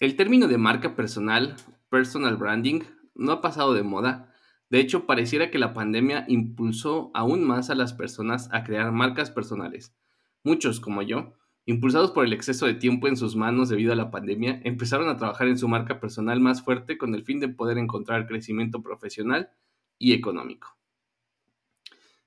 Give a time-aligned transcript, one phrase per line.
[0.00, 1.54] El término de marca personal,
[1.88, 2.80] personal branding,
[3.14, 4.34] no ha pasado de moda.
[4.68, 9.30] De hecho, pareciera que la pandemia impulsó aún más a las personas a crear marcas
[9.30, 9.94] personales.
[10.42, 11.34] Muchos, como yo,
[11.64, 15.16] impulsados por el exceso de tiempo en sus manos debido a la pandemia, empezaron a
[15.16, 19.50] trabajar en su marca personal más fuerte con el fin de poder encontrar crecimiento profesional
[19.96, 20.76] y económico.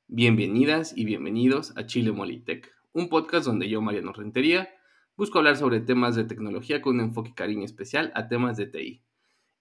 [0.08, 4.70] Bienvenidas y bienvenidos a Chile Molitech, un podcast donde yo, Mariano Rentería,
[5.18, 9.02] busco hablar sobre temas de tecnología con un enfoque cariño especial a temas de TI.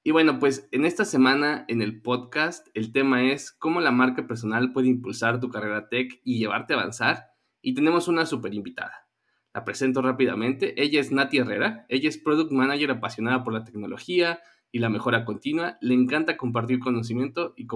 [0.04, 4.26] Y bueno, pues en esta semana en el podcast el tema es cómo la marca
[4.28, 7.30] personal puede impulsar tu carrera tech y llevarte a avanzar.
[7.60, 9.08] Y tenemos una super invitada.
[9.52, 10.80] La presento rápidamente.
[10.80, 11.86] Ella es Nati Herrera.
[11.88, 15.78] Ella es Product Manager apasionada por la tecnología y la mejora continua.
[15.80, 17.66] Le encanta compartir conocimiento y,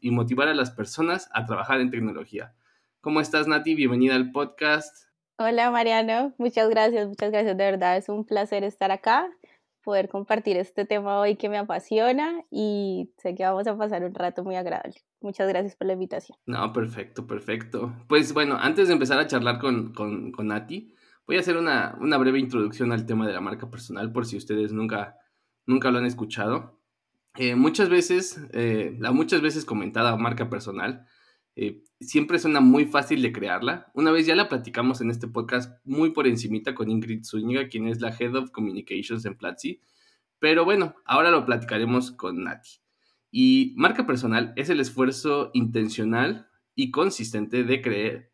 [0.00, 2.54] y motivar a las personas a trabajar en tecnología.
[3.00, 3.74] ¿Cómo estás, Nati?
[3.74, 5.07] Bienvenida al podcast.
[5.38, 6.34] Hola, Mariano.
[6.38, 7.56] Muchas gracias, muchas gracias.
[7.56, 9.28] De verdad, es un placer estar acá,
[9.82, 14.14] poder compartir este tema hoy que me apasiona y sé que vamos a pasar un
[14.14, 14.96] rato muy agradable.
[15.20, 16.36] Muchas gracias por la invitación.
[16.46, 17.94] No, perfecto, perfecto.
[18.08, 20.94] Pues bueno, antes de empezar a charlar con, con, con Nati,
[21.28, 24.72] Voy a hacer una, breve introducción al tema de la marca personal por si ustedes
[24.72, 25.18] nunca,
[25.66, 26.80] nunca lo han escuchado.
[27.36, 31.06] Eh, muchas veces, eh, la muchas veces comentada marca personal,
[31.56, 33.90] eh, siempre suena muy fácil de crearla.
[33.94, 37.88] Una vez ya la platicamos en este podcast muy por encimita con Ingrid Zúñiga, quien
[37.88, 39.80] es la Head of Communications en Platzi.
[40.38, 42.80] Pero bueno, ahora lo platicaremos con Nati.
[43.30, 48.32] Y marca personal es el esfuerzo intencional y consistente de creer,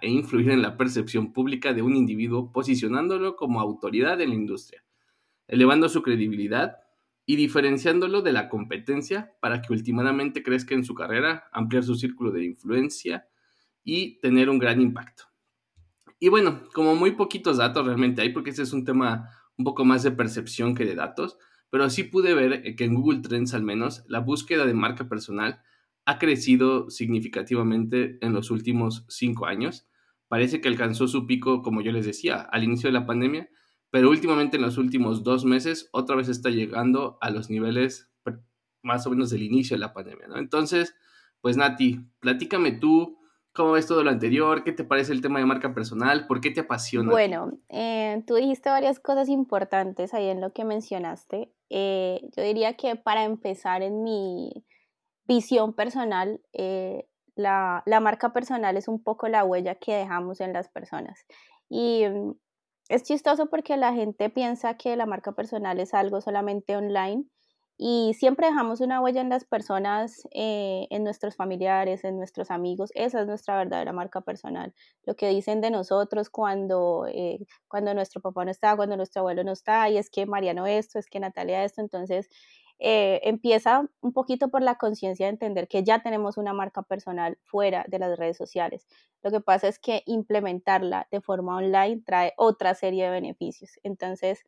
[0.00, 4.84] e influir en la percepción pública de un individuo posicionándolo como autoridad en la industria,
[5.48, 6.76] elevando su credibilidad
[7.26, 12.30] y diferenciándolo de la competencia para que últimamente crezca en su carrera, ampliar su círculo
[12.30, 13.26] de influencia
[13.82, 15.24] y tener un gran impacto.
[16.20, 19.84] Y bueno, como muy poquitos datos realmente hay, porque ese es un tema un poco
[19.84, 21.36] más de percepción que de datos,
[21.68, 25.60] pero sí pude ver que en Google Trends al menos la búsqueda de marca personal
[26.04, 29.88] ha crecido significativamente en los últimos cinco años.
[30.28, 33.48] Parece que alcanzó su pico, como yo les decía, al inicio de la pandemia,
[33.90, 38.10] pero últimamente en los últimos dos meses otra vez está llegando a los niveles
[38.82, 40.38] más o menos del inicio de la pandemia, ¿no?
[40.38, 40.94] Entonces,
[41.40, 43.18] pues Nati, platícame tú,
[43.52, 44.62] ¿cómo ves todo lo anterior?
[44.62, 46.26] ¿Qué te parece el tema de marca personal?
[46.26, 47.10] ¿Por qué te apasiona?
[47.10, 51.52] Bueno, eh, tú dijiste varias cosas importantes ahí en lo que mencionaste.
[51.68, 54.64] Eh, yo diría que para empezar en mi
[55.26, 60.68] visión personal, eh, la, marca personal es un poco la huella que dejamos en las
[60.68, 61.26] personas.
[61.68, 62.34] Y mm,
[62.88, 67.24] es chistoso porque la gente piensa que la marca personal es algo solamente online
[67.78, 72.90] y siempre dejamos una huella en las personas, eh, en nuestros familiares, en nuestros amigos.
[72.94, 74.72] Esa es nuestra verdadera marca personal.
[75.04, 77.38] Lo que dicen de nosotros cuando, eh,
[77.68, 80.98] cuando nuestro papá no está, cuando nuestro abuelo no está, y es que Mariano esto,
[80.98, 81.82] es que Natalia esto.
[81.82, 82.30] Entonces,
[82.78, 87.38] eh, empieza un poquito por la conciencia de entender que ya tenemos una marca personal
[87.44, 88.86] fuera de las redes sociales.
[89.22, 93.72] Lo que pasa es que implementarla de forma online trae otra serie de beneficios.
[93.82, 94.42] Entonces,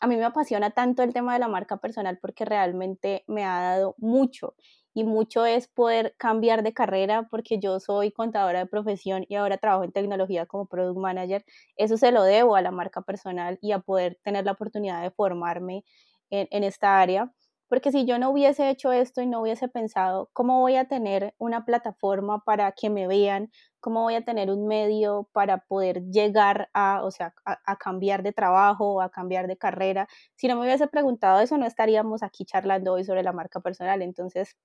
[0.00, 3.60] a mí me apasiona tanto el tema de la marca personal porque realmente me ha
[3.60, 4.54] dado mucho
[4.92, 9.58] y mucho es poder cambiar de carrera porque yo soy contadora de profesión y ahora
[9.58, 11.44] trabajo en tecnología como product manager.
[11.76, 15.10] Eso se lo debo a la marca personal y a poder tener la oportunidad de
[15.10, 15.84] formarme
[16.30, 17.32] en, en esta área
[17.68, 21.34] porque si yo no hubiese hecho esto y no hubiese pensado cómo voy a tener
[21.38, 26.70] una plataforma para que me vean, cómo voy a tener un medio para poder llegar
[26.72, 30.86] a, o sea, a, cambiar de trabajo a cambiar de carrera, si no me hubiese
[30.88, 34.02] preguntado eso, no estaríamos aquí charlando hoy sobre la marca personal.
[34.02, 34.56] Entonces,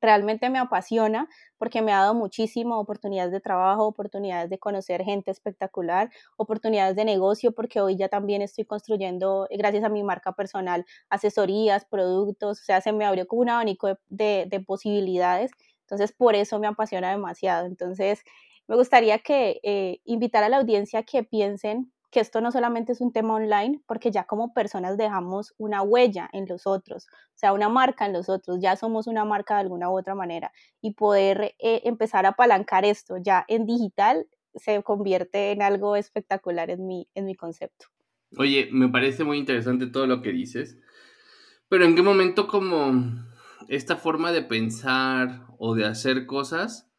[0.00, 1.28] realmente me apasiona
[1.58, 7.04] porque me ha dado muchísimas oportunidades de trabajo, oportunidades de conocer gente espectacular, oportunidades de
[7.04, 12.60] negocio, porque hoy ya también estoy construyendo, eh, gracias a mi marca personal, asesorías, productos,
[12.60, 15.50] o sea, se me abrió como un abanico de, de, posibilidades.
[15.82, 17.66] Entonces, por eso me apasiona demasiado.
[17.66, 18.22] Entonces,
[18.66, 23.00] me gustaría que eh, invitar a la audiencia que piensen que esto no solamente es
[23.00, 27.52] un tema online, porque ya como personas dejamos una huella en los otros, o sea,
[27.52, 30.94] una marca en los otros, ya somos una marca de alguna u otra manera, y
[30.94, 36.86] poder eh, empezar a apalancar esto ya en digital se convierte en algo espectacular en
[36.86, 37.86] mi, en mi concepto.
[38.36, 40.78] Oye, me parece muy interesante todo lo que dices,
[41.68, 43.26] pero ¿en qué momento como
[43.68, 46.90] esta forma de pensar o de hacer cosas,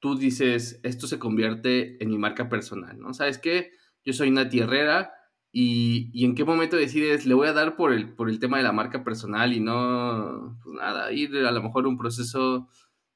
[0.00, 3.14] tú dices, esto se convierte en mi marca personal, ¿no?
[3.14, 3.72] ¿Sabes qué?
[4.04, 5.14] Yo soy Nati Herrera
[5.56, 8.64] y, en qué momento decides, le voy a dar por el, por el tema de
[8.64, 12.68] la marca personal y no, pues nada, ir a lo mejor un proceso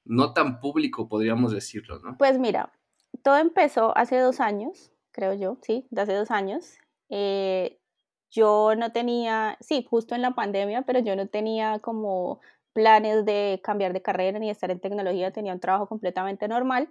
[0.05, 2.17] no tan público, podríamos decirlo, ¿no?
[2.17, 2.73] Pues mira,
[3.23, 6.79] todo empezó hace dos años, creo yo, sí, de hace dos años.
[7.11, 7.81] Eh,
[8.31, 12.41] yo no tenía, sí, justo en la pandemia, pero yo no tenía como
[12.73, 16.89] planes de cambiar de carrera ni estar en tecnología, tenía un trabajo completamente normal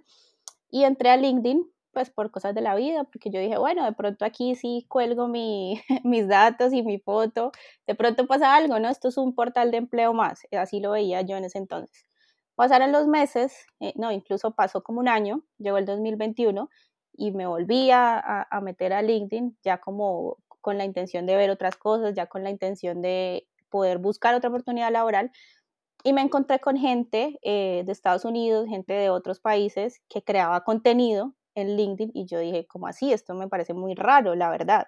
[0.70, 1.64] y entré a LinkedIn
[1.98, 5.26] pues por cosas de la vida, porque yo dije, bueno, de pronto aquí sí cuelgo
[5.26, 7.50] mi, mis datos y mi foto,
[7.88, 8.88] de pronto pasa algo, ¿no?
[8.88, 12.06] Esto es un portal de empleo más, así lo veía yo en ese entonces.
[12.54, 16.70] Pasaron los meses, eh, no, incluso pasó como un año, llegó el 2021
[17.14, 21.50] y me volví a, a meter a LinkedIn ya como con la intención de ver
[21.50, 25.32] otras cosas, ya con la intención de poder buscar otra oportunidad laboral,
[26.04, 30.62] y me encontré con gente eh, de Estados Unidos, gente de otros países que creaba
[30.62, 33.12] contenido en LinkedIn y yo dije, ¿cómo así?
[33.12, 34.86] Esto me parece muy raro, la verdad.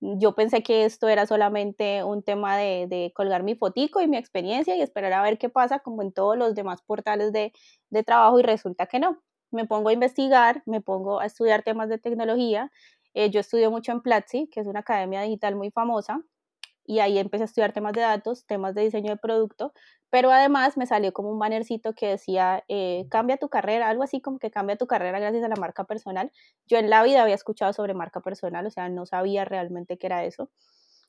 [0.00, 4.76] Yo pensé que esto era solamente un tema de, colgar mi fotico y mi experiencia
[4.76, 7.52] y esperar a ver qué pasa como en todos los demás portales de,
[7.90, 9.18] de trabajo y resulta que no.
[9.50, 12.70] Me pongo a investigar, me pongo a estudiar temas de tecnología.
[13.14, 16.20] Eh, yo estudio mucho en Platzi, que es una academia digital muy famosa,
[16.88, 19.74] y ahí empecé a estudiar temas de datos, temas de diseño de producto,
[20.08, 24.22] pero además me salió como un bannercito que decía, eh, cambia tu carrera, algo así
[24.22, 26.32] como que cambia tu carrera gracias a la marca personal.
[26.66, 30.06] Yo en la vida había escuchado sobre marca personal, o sea, no sabía realmente qué
[30.06, 30.50] era eso.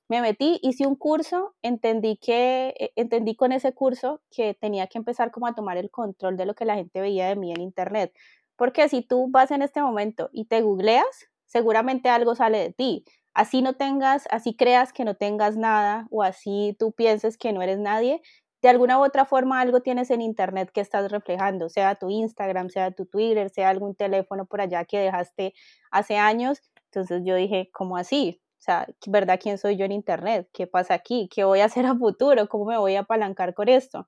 [0.09, 4.97] Me metí, hice un curso, entendí que, eh, entendí con ese curso que tenía que
[4.97, 7.61] empezar como a tomar el control de lo que la gente veía de mí en
[7.61, 8.13] internet.
[8.57, 13.05] Porque si tú vas en este momento y te googleas, seguramente algo sale de ti
[13.39, 17.61] así no tengas, así creas que no tengas nada o así tú pienses que no
[17.61, 18.21] eres nadie,
[18.61, 22.69] de alguna u otra forma algo tienes en internet que estás reflejando, sea tu Instagram,
[22.69, 25.53] sea tu Twitter, sea algún teléfono por allá que dejaste
[25.89, 26.61] hace años.
[26.91, 28.41] Entonces yo dije, ¿cómo así?
[28.59, 30.49] O sea, ¿verdad quién soy yo en internet?
[30.51, 31.29] ¿Qué pasa aquí?
[31.33, 32.49] ¿Qué voy a hacer a futuro?
[32.49, 34.05] ¿Cómo me voy a apalancar con esto?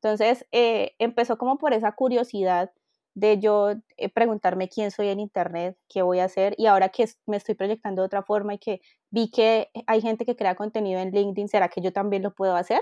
[0.00, 2.70] Entonces eh, empezó como por esa curiosidad
[3.18, 7.06] de yo eh, preguntarme quién soy en Internet, qué voy a hacer, y ahora que
[7.26, 8.80] me estoy proyectando de otra forma y que
[9.10, 12.54] vi que hay gente que crea contenido en LinkedIn, ¿será que yo también lo puedo
[12.54, 12.80] hacer?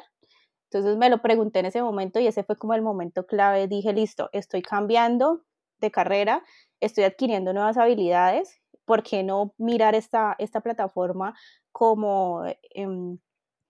[0.71, 3.69] Entonces me lo pregunté en ese momento y ese fue como el momento clave.
[3.69, 5.43] Dije, listo, estoy cambiando
[5.81, 6.43] de carrera,
[6.81, 11.35] estoy adquiriendo nuevas habilidades, ¿por qué no mirar esta, esta plataforma
[11.73, 12.45] como
[12.75, 13.19] em,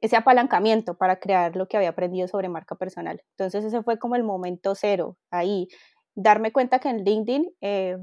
[0.00, 3.22] ese apalancamiento para crear lo que había aprendido sobre marca personal?
[3.32, 5.68] Entonces ese fue como el momento cero ahí
[6.16, 7.98] darme cuenta que en LinkedIn eh,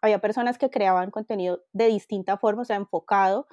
[0.00, 3.46] había personas que creaban contenido de distinta forma, o sea, enfocado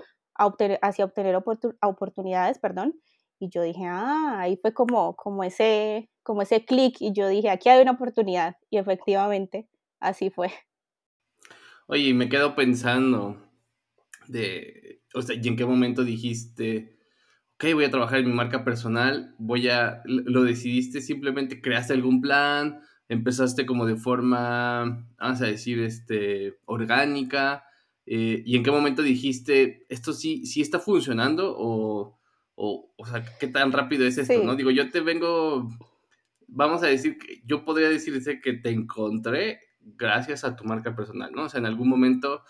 [0.82, 1.36] hacia obtener
[1.82, 3.00] oportunidades, perdón.
[3.40, 7.50] Y yo dije, ah, ahí fue como, como ese, como ese clic y yo dije,
[7.50, 8.58] aquí hay una oportunidad.
[8.70, 9.68] Y efectivamente,
[10.00, 10.52] así fue.
[11.88, 13.38] Oye, me quedo pensando
[14.28, 16.98] de, o sea, ¿y en qué momento dijiste,
[17.56, 22.22] ok, voy a trabajar en mi marca personal, voy a, lo decidiste, simplemente creaste algún
[22.22, 22.82] plan,
[23.12, 27.66] empezaste como de forma, vamos a decir, este, orgánica,
[28.06, 32.18] eh, y en qué momento dijiste, esto sí, sí está funcionando o,
[32.56, 34.56] o, o sea, qué tan rápido es esto, ¿no?
[34.56, 35.70] Digo, yo te vengo,
[36.48, 41.34] vamos a decir, que yo podría decirte que te encontré gracias a tu marca personal,
[41.34, 41.44] ¿no?
[41.44, 42.44] O sea, en algún momento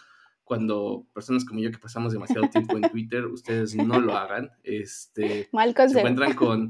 [0.44, 5.50] cuando personas como yo que pasamos demasiado tiempo en Twitter, ustedes no lo hagan, este,
[5.54, 6.68] Mal se encuentran con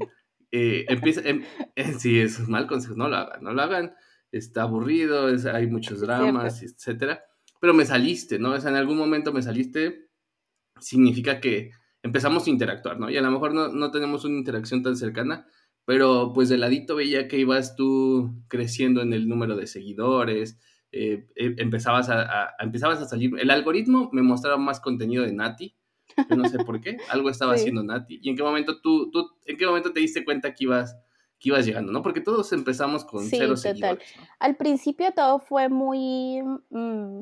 [0.52, 1.42] eh, empieza, em,
[1.74, 3.94] eh, sí, es mal consejo, no lo hagan, no lo hagan,
[4.30, 7.24] está aburrido, hay muchos dramas, etcétera,
[7.60, 8.52] pero me saliste, ¿no?
[8.52, 10.10] O sea, en algún momento me saliste,
[10.78, 11.70] significa que
[12.02, 13.10] empezamos a interactuar, ¿no?
[13.10, 15.46] Y a lo mejor no, no tenemos una interacción tan cercana,
[15.84, 20.58] pero pues de ladito veía que ibas tú creciendo en el número de seguidores,
[20.92, 25.32] eh, eh, empezabas, a, a, empezabas a salir, el algoritmo me mostraba más contenido de
[25.32, 25.74] Nati,
[26.28, 28.20] yo no sé por qué, algo estaba haciendo Nati.
[28.22, 30.96] ¿Y en qué momento tú, tú, en qué momento te diste cuenta que ibas,
[31.38, 32.02] que ibas llegando, ¿no?
[32.02, 33.98] Porque todos empezamos con sí, cero total.
[34.38, 37.20] Al principio todo fue muy, mmm,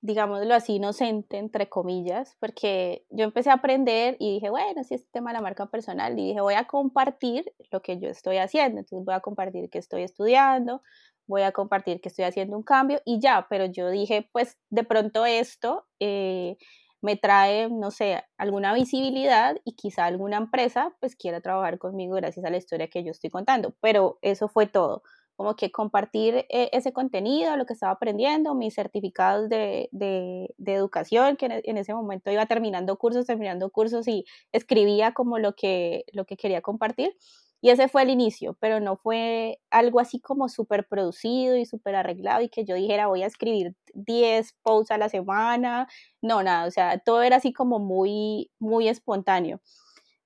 [0.00, 5.08] digámoslo así, inocente, entre comillas, porque yo empecé a aprender y dije, bueno, si es
[5.10, 8.80] tema de la marca personal, y dije, voy a compartir lo que yo estoy haciendo,
[8.80, 10.82] entonces voy a compartir que estoy estudiando,
[11.26, 14.84] voy a compartir que estoy haciendo un cambio y ya, pero yo dije, pues de
[14.84, 15.86] pronto esto...
[16.00, 16.56] Eh,
[17.02, 22.46] me trae, no sé, alguna visibilidad y quizá alguna empresa pues quiera trabajar conmigo gracias
[22.46, 23.74] a la historia que yo estoy contando.
[23.80, 25.02] Pero eso fue todo,
[25.34, 31.36] como que compartir eh, ese contenido, lo que estaba aprendiendo, mis certificados de, de, educación,
[31.36, 36.24] que en, ese momento iba terminando cursos, terminando cursos y escribía como lo que, lo
[36.24, 37.16] que quería compartir.
[37.62, 41.94] Y ese fue el inicio, pero no fue algo así como súper producido y súper
[41.94, 45.88] arreglado y que yo dijera voy a escribir 10 posts a la semana.
[46.20, 49.60] No, nada, o sea, todo era así como muy, muy espontáneo.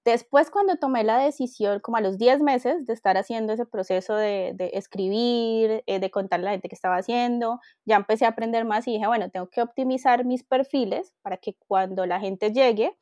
[0.06, 4.14] Después cuando tomé la decisión, como a los 10 meses de estar haciendo ese proceso
[4.14, 8.64] de, escribir, eh, de contarle a la gente que estaba haciendo, ya empecé a aprender
[8.64, 12.96] más y dije, bueno, tengo que optimizar mis perfiles para que cuando la gente llegue,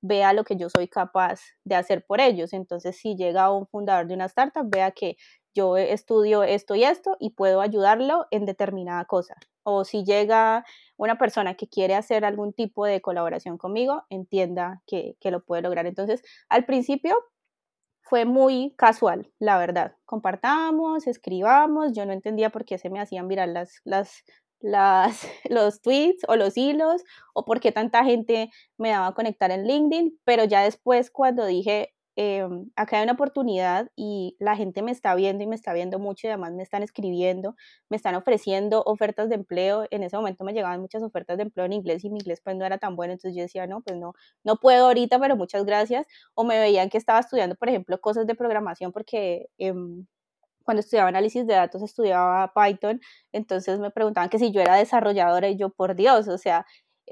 [0.00, 2.52] vea lo que yo soy capaz de hacer por ellos.
[2.52, 5.16] Entonces, si llega un fundador de una startup, vea que
[5.54, 9.34] yo estudio esto y esto y puedo ayudarlo en determinada cosa.
[9.64, 10.64] O si llega
[10.96, 15.62] una persona que quiere hacer algún tipo de colaboración conmigo, entienda que, que lo puede
[15.62, 15.86] lograr.
[15.86, 17.16] Entonces, al principio
[18.02, 19.94] fue muy casual, la verdad.
[20.06, 24.24] Compartamos, escribamos, yo no entendía por qué se me hacían virar las, las,
[24.60, 27.02] las, los tweets o los hilos
[27.34, 31.46] o por qué tanta gente me daba a conectar en LinkedIn, pero ya después cuando
[31.46, 35.72] dije, em, acá hay una oportunidad y la gente me está viendo y me está
[35.72, 37.54] viendo mucho y además me están escribiendo,
[37.88, 39.86] me están ofreciendo ofertas de empleo.
[39.90, 42.56] En ese momento me llegaban muchas ofertas de empleo en inglés y mi inglés pues
[42.56, 45.64] no era tan bueno, entonces yo decía, no, pues no, no puedo ahorita, pero muchas
[45.64, 46.06] gracias.
[46.34, 49.46] O me veían que estaba estudiando, por ejemplo, cosas de programación porque...
[49.58, 50.06] Em,
[50.68, 53.00] cuando estudiaba análisis de datos estudiaba Python,
[53.32, 56.66] entonces me preguntaban que si yo era desarrolladora y yo, por Dios, o sea,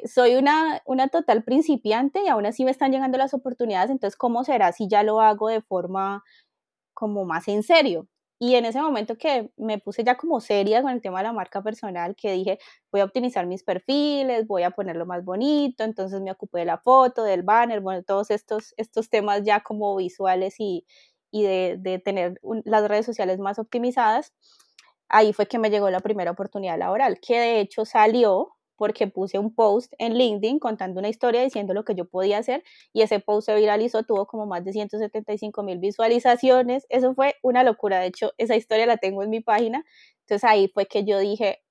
[0.05, 4.45] soy una, una total principiante y aún así me están llegando las oportunidades, entonces, ¿cómo
[4.45, 6.23] será si ya lo hago de forma
[6.93, 8.07] como más en serio?
[8.39, 11.33] Y en ese momento que me puse ya como seria con el tema de la
[11.33, 12.59] marca personal, que dije,
[12.93, 16.77] voy a optimizar mis perfiles, voy a ponerlo más bonito, entonces me ocupé de la
[16.77, 20.85] foto, del banner, bueno, todos estos, estos temas ya como visuales y,
[21.31, 24.33] y de, tener las redes sociales más optimizadas,
[25.09, 29.39] ahí fue que me llegó la primera oportunidad laboral, que de hecho salió porque puse
[29.39, 33.21] un post en LinkedIn contando una historia diciendo lo que yo podía hacer y ese
[33.21, 38.09] post se viralizó, tuvo como más de 175 mil visualizaciones, eso fue una locura, de
[38.09, 39.85] hecho esa historia la tengo en mi página,
[40.21, 41.63] entonces ahí fue que yo dije,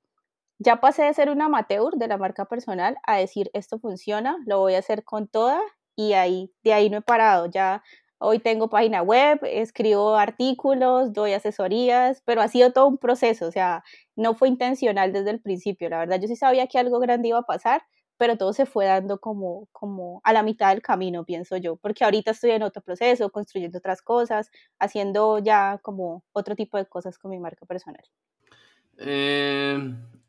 [0.57, 4.59] ya pasé de ser un amateur de la marca personal a decir esto funciona, lo
[4.59, 5.61] voy a hacer con toda
[5.95, 7.83] y ahí de ahí no he parado, ya
[8.27, 13.51] Hoy tengo página web, escribo artículos, doy asesorías, pero ha sido todo un proceso, o
[13.51, 13.83] sea,
[14.15, 15.89] no fue intencional desde el principio.
[15.89, 17.83] La verdad, yo sí sabía que algo grande iba a pasar,
[18.17, 22.03] pero todo se fue dando como, como a la mitad del camino, pienso yo, porque
[22.03, 27.19] ahorita estoy en otro proceso, construyendo otras cosas, haciendo ya como otro tipo de cosas
[27.19, 28.03] con mi marca personal.
[28.97, 29.77] Eh,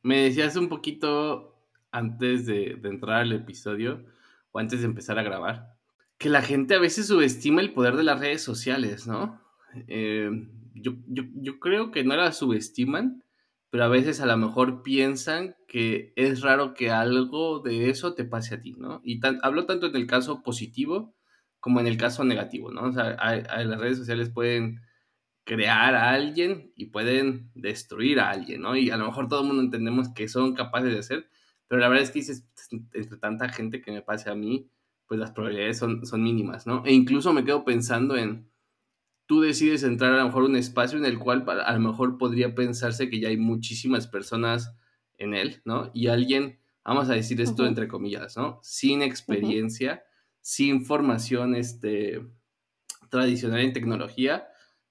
[0.02, 1.54] me decías un poquito
[1.90, 4.04] antes de, de entrar al episodio
[4.52, 5.75] o antes de empezar a grabar
[6.18, 9.40] que la gente a veces subestima el poder de las redes sociales, ¿no?
[9.88, 10.30] Eh,
[10.74, 13.22] yo, creo que no la subestiman,
[13.70, 18.24] pero a veces a lo mejor piensan que es raro que algo de eso te
[18.24, 19.00] pase a ti, ¿no?
[19.04, 21.14] Y hablo tanto en el caso positivo
[21.60, 22.82] como en el caso negativo, ¿no?
[22.82, 23.16] O sea,
[23.64, 24.80] las redes sociales pueden
[25.44, 28.76] crear a alguien y pueden destruir a alguien, ¿no?
[28.76, 31.28] Y a lo mejor todo el mundo entendemos que son capaces de hacer,
[31.68, 34.70] pero la verdad es que dices, entre tanta gente que me pase a mí,
[35.06, 36.84] pues las probabilidades son, son mínimas, ¿no?
[36.84, 38.50] E incluso me quedo pensando en,
[39.26, 42.54] tú decides entrar a lo mejor un espacio en el cual a lo mejor podría
[42.54, 44.74] pensarse que ya hay muchísimas personas
[45.18, 45.90] en él, ¿no?
[45.94, 48.60] Y alguien, vamos a decir esto entre comillas, ¿no?
[48.62, 50.04] Sin experiencia,
[50.40, 52.26] sin formación este,
[53.10, 54.48] tradicional en tecnología,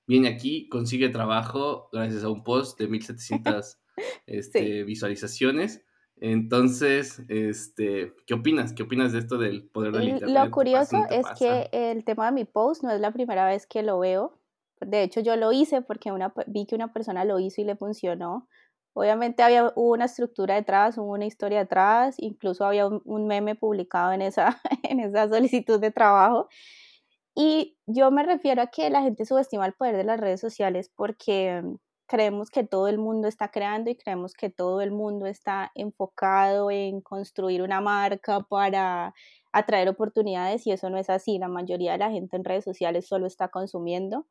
[0.08, 3.78] viene aquí, consigue trabajo gracias a un post de 1700
[4.28, 5.84] este, visualizaciones
[6.22, 8.74] entonces, este, ¿qué opinas?
[8.74, 10.46] ¿Qué opinas de esto del poder del Internet?
[10.46, 13.84] Lo curioso es que el tema de mi post no es la primera vez que
[13.84, 14.40] lo veo.
[14.80, 17.76] De hecho, yo lo hice porque una, vi que una persona lo hizo y le
[17.76, 18.48] funcionó.
[18.94, 24.22] Obviamente había una estructura detrás, hubo una historia detrás, incluso había un, meme publicado en
[24.22, 26.48] esa, en esa solicitud de trabajo.
[27.36, 30.90] Y yo me refiero a que la gente subestima el poder de las redes sociales
[30.96, 31.62] porque
[32.08, 36.70] creemos que todo el mundo está creando y creemos que todo el mundo está enfocado
[36.72, 39.14] en construir una marca para
[39.52, 41.40] atraer oportunidades y eso no es así.
[41.40, 44.28] La mayoría de la gente en redes sociales solo está consumiendo,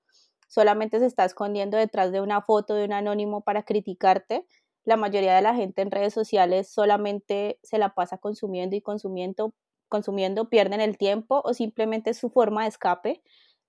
[0.49, 4.47] solamente se está escondiendo detrás de una foto de un anónimo para criticarte.
[4.85, 9.55] La mayoría de la gente en redes sociales solamente se la pasa consumiendo y consumiendo,
[9.89, 13.23] consumiendo, pierden el tiempo o simplemente es su forma de escape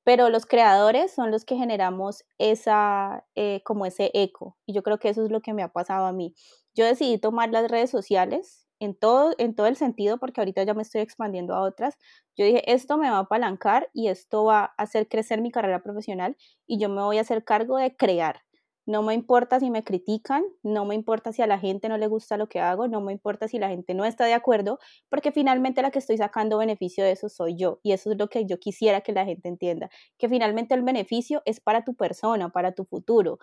[0.06, 5.00] pero los creadores son los que generamos esa, eh, como ese eco, y yo creo
[5.00, 6.36] que eso es lo que me ha pasado a mí.
[6.76, 10.74] Yo decidí tomar las redes sociales en todo, en todo el sentido, porque ahorita ya
[10.76, 11.98] me estoy expandiendo a otras.
[12.38, 15.82] Yo dije, esto me va a apalancar y esto va a hacer crecer mi carrera
[15.84, 18.42] profesional y yo me voy a hacer cargo de crear.
[18.86, 22.08] No me importa si me critican, no me importa si a la gente no le
[22.08, 25.32] gusta lo que hago, no me importa si la gente no está de acuerdo, porque
[25.32, 27.80] finalmente la que estoy sacando beneficio de eso soy yo.
[27.84, 31.42] Y eso es lo que yo quisiera que la gente entienda, que finalmente el beneficio
[31.46, 33.40] es para tu persona, para tu futuro.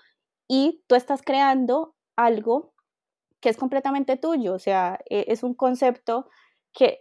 [0.48, 2.74] Y tú estás creando algo
[3.40, 6.28] que es completamente tuyo, o sea, e, es un concepto
[6.72, 7.00] que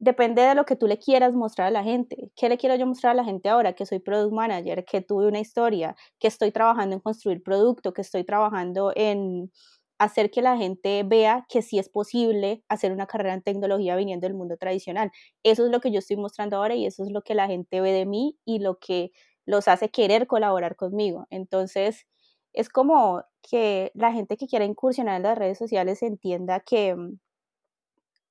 [0.00, 2.32] depende de lo que tú le quieras mostrar a la gente.
[2.34, 3.74] ¿Qué le quiero yo mostrar a la gente ahora?
[3.74, 8.00] Que soy product manager, que tuve una historia, que estoy trabajando en construir producto, que
[8.02, 9.52] estoy trabajando en
[9.98, 14.26] hacer que la gente vea que sí es posible hacer una carrera en tecnología viniendo
[14.26, 15.12] del mundo tradicional.
[15.42, 17.82] Eso es lo que yo estoy mostrando ahora y eso es lo que la gente
[17.82, 19.12] ve de mí y lo que
[19.44, 21.26] los hace querer colaborar conmigo.
[21.30, 22.06] Entonces,
[22.54, 27.18] es como que la gente que quiera incursionar en las redes sociales entienda que mm,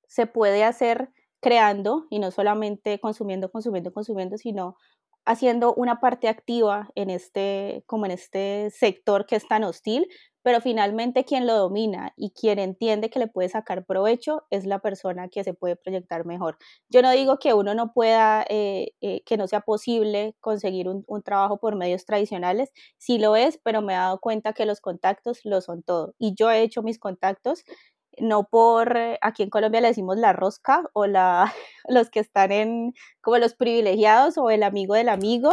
[0.08, 4.76] se puede hacer creando y no solamente consumiendo, consumiendo, consumiendo, sino
[5.24, 10.06] haciendo una parte activa en este, como en este sector que es tan hostil,
[10.42, 14.78] pero finalmente quien lo domina y quien entiende que le puede sacar provecho es la
[14.78, 16.56] persona que se puede proyectar mejor.
[16.88, 21.04] Yo no digo que uno no pueda, eh, eh, que no sea posible conseguir un,
[21.06, 24.80] un, trabajo por medios tradicionales, sí lo es, pero me he dado cuenta que los
[24.80, 26.14] contactos lo son todo.
[26.18, 27.64] Y yo he hecho mis contactos
[28.18, 31.52] no por, eh, aquí en Colombia le decimos la rosca o la,
[31.88, 35.52] los que están en como los privilegiados o el amigo del amigo,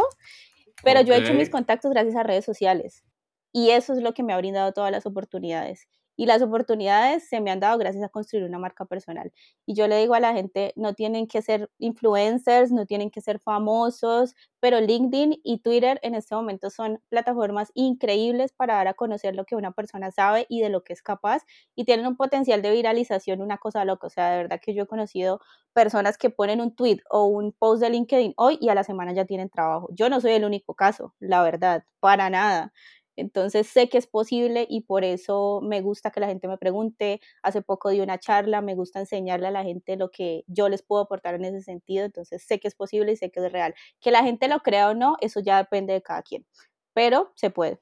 [0.82, 3.04] pero yo he hecho mis contactos gracias a redes sociales
[3.52, 5.88] y eso es lo que me ha brindado todas las oportunidades.
[6.18, 9.32] Y las oportunidades se me han dado gracias a construir una marca personal.
[9.66, 13.20] Y yo le digo a la gente, no tienen que ser influencers, no tienen que
[13.20, 18.94] ser famosos, pero LinkedIn y Twitter en este momento son plataformas increíbles para dar a
[18.94, 21.44] conocer lo que una persona sabe y de lo que es capaz
[21.76, 24.08] y tienen un potencial de viralización, una cosa loca.
[24.08, 25.40] O sea, de verdad que yo he conocido
[25.72, 29.12] personas que ponen un tweet o un post de LinkedIn hoy y a la semana
[29.12, 29.88] ya tienen trabajo.
[29.92, 32.72] Yo no soy el único caso, la verdad, para nada.
[33.18, 37.20] Entonces sé que es posible y por eso me gusta que la gente me pregunte.
[37.42, 40.82] Hace poco di una charla, me gusta enseñarle a la gente lo que yo les
[40.82, 42.04] puedo aportar en ese sentido.
[42.04, 43.74] Entonces sé que es posible y sé que es real.
[44.00, 46.46] Que la gente lo crea o no, eso ya depende de cada quien.
[46.94, 47.80] Pero se puede.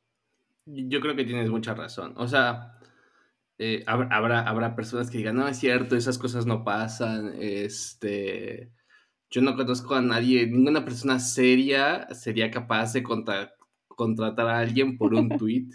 [0.67, 2.15] Yo creo que tienes mucha razón.
[2.17, 2.73] O sea,
[3.59, 7.35] eh, habrá, habrá personas que digan, no, es cierto, esas cosas no pasan.
[7.39, 8.73] Este,
[9.31, 13.56] yo no conozco a nadie, ninguna persona seria sería capaz de contar
[13.97, 15.71] contratar a alguien por un tweet,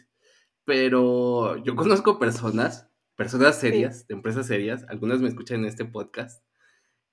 [0.64, 6.46] pero yo conozco personas, personas serias, de empresas serias, algunas me escuchan en este podcast,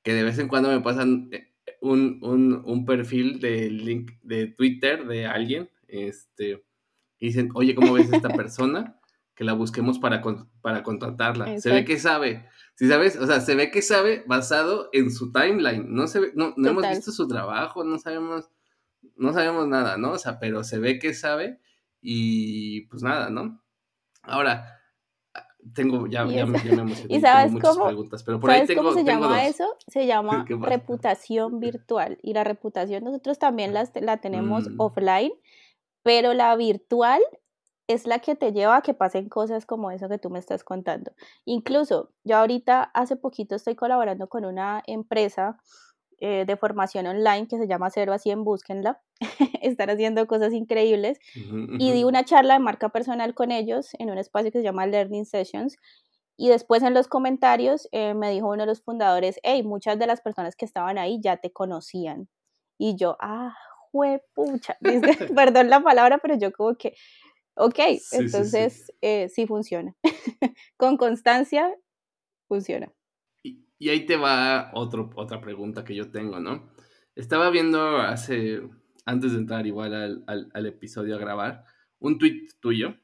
[0.04, 1.48] que de vez en cuando me pasan eh,
[1.80, 6.64] un, un, perfil de link de Twitter de alguien, este,
[7.18, 9.00] y dicen, oye, ¿cómo ves a esta persona?
[9.34, 10.22] Que la busquemos para,
[10.60, 11.58] para contratarla.
[11.58, 12.48] Se ve que sabe.
[12.74, 15.92] Si sabes, o sea, se ve que sabe basado en su timeline.
[15.92, 18.48] No se ve, no, no hemos visto su trabajo, no sabemos
[19.18, 20.12] no sabemos nada, ¿no?
[20.12, 21.60] O sea, pero se ve que sabe
[22.00, 23.62] y pues nada, ¿no?
[24.22, 24.78] Ahora,
[25.74, 28.82] tengo, ya, ya, me, ya me ¿Y sabes muchas cómo, preguntas, pero por ahí tengo,
[28.82, 29.76] cómo se llama eso?
[29.86, 32.18] Se llama reputación virtual.
[32.22, 34.80] Y la reputación nosotros también la, la tenemos mm.
[34.80, 35.32] offline,
[36.02, 37.20] pero la virtual
[37.88, 40.62] es la que te lleva a que pasen cosas como eso que tú me estás
[40.62, 41.12] contando.
[41.44, 45.58] Incluso yo ahorita hace poquito estoy colaborando con una empresa
[46.20, 49.00] eh, de formación online que se llama Cero a 100, búsquenla.
[49.62, 51.18] Están haciendo cosas increíbles.
[51.34, 54.86] Y di una charla de marca personal con ellos en un espacio que se llama
[54.86, 55.76] Learning Sessions.
[56.36, 60.06] Y después en los comentarios eh, me dijo uno de los fundadores, hey, muchas de
[60.06, 62.28] las personas que estaban ahí ya te conocían.
[62.78, 63.56] Y yo, ah,
[63.90, 64.76] juepucha,
[65.36, 66.94] perdón la palabra, pero yo como que,
[67.54, 67.78] ok,
[68.12, 69.94] entonces sí, eh, sí funciona.
[70.76, 71.74] con constancia
[72.48, 72.92] funciona.
[73.78, 76.68] Y ahí te va otro, otra pregunta que yo tengo, ¿no?
[77.14, 78.62] Estaba viendo hace,
[79.04, 81.64] antes de entrar igual al, al, episodio a grabar,
[81.98, 82.96] un tweet tuyo,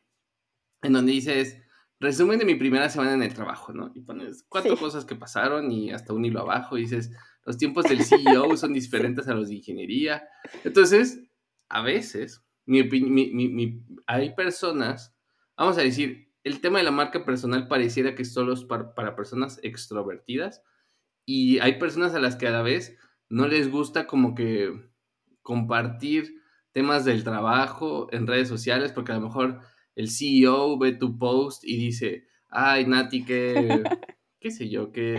[0.83, 1.63] en donde dices,
[2.01, 3.93] resumen de mi primera semana en el trabajo, ¿no?
[3.95, 7.13] Y pones cuatro cosas que pasaron y hasta un hilo abajo y dices,
[7.45, 10.29] los tiempos del CEO son diferentes a los de ingeniería.
[10.65, 11.23] Entonces,
[11.69, 15.15] a veces, mi, mi, mi, hay personas,
[15.57, 19.17] vamos a decir, el tema de la marca personal pareciera que solo es para, para,
[19.17, 20.63] personas extrovertidas
[21.25, 22.97] y hay personas a las que a la vez
[23.31, 24.71] no les gusta como que
[25.43, 29.61] compartir temas del trabajo en redes sociales porque a lo mejor
[29.97, 33.83] el CEO ve tu post y dice, ay Nati, que,
[34.41, 35.19] qué sé yo, que,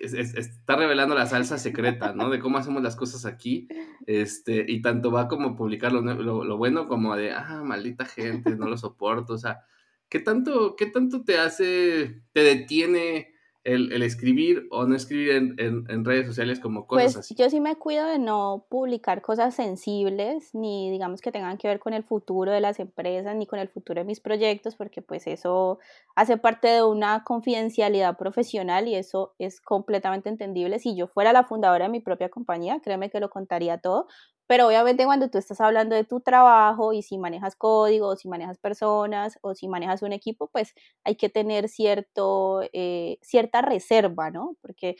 [0.00, 2.28] está revelando la salsa secreta, ¿no?
[2.28, 3.66] De cómo hacemos las cosas aquí,
[4.06, 8.66] este, y tanto va como publicar lo, lo bueno como de, ah, maldita gente, no
[8.68, 9.64] lo soporto, o sea,
[10.08, 13.34] ¿Qué tanto, qué tanto te hace, te detiene
[13.66, 17.34] el, escribir o no escribir en, redes sociales como cosas pues, así?
[17.34, 21.80] Yo sí me cuido de no publicar cosas sensibles, ni digamos que tengan que ver
[21.80, 25.26] con el futuro de las empresas, ni con el futuro de mis proyectos, porque pues
[25.26, 25.80] eso
[26.14, 30.78] hace parte de una confidencialidad profesional y eso es completamente entendible.
[30.78, 34.06] Si yo fuera la fundadora de mi propia compañía, créeme que lo contaría todo,
[34.46, 38.28] pero obviamente cuando tú estás hablando de tu trabajo y si manejas código, o si
[38.28, 44.30] manejas personas, o si manejas un equipo, pues hay que tener cierto, eh, cierta reserva,
[44.30, 44.56] ¿no?
[44.62, 44.96] Porque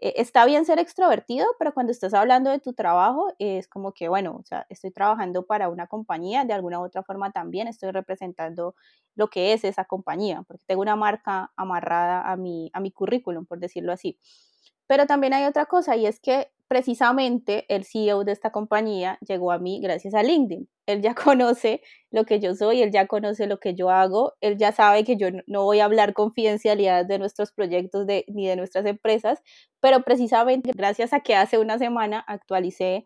[0.00, 4.08] eh, está bien ser extrovertido, pero cuando estás hablando de tu trabajo, es como que,
[4.08, 7.90] bueno, o sea, estoy trabajando para una compañía, de alguna u otra forma también estoy
[7.92, 8.74] representando
[9.14, 13.46] lo que es esa compañía, porque tengo una marca amarrada a mi, a mi currículum,
[13.46, 14.18] por decirlo así.
[14.86, 19.52] Pero también hay otra cosa y es que precisamente el CEO de esta compañía llegó
[19.52, 20.68] a mí gracias a LinkedIn.
[20.86, 24.56] Él ya conoce lo que yo soy, él ya conoce lo que yo hago, él
[24.58, 28.86] ya sabe que yo no voy a hablar confidencialidad de nuestros proyectos ni de nuestras
[28.86, 29.42] empresas,
[29.80, 33.04] pero precisamente gracias a que hace una semana actualicé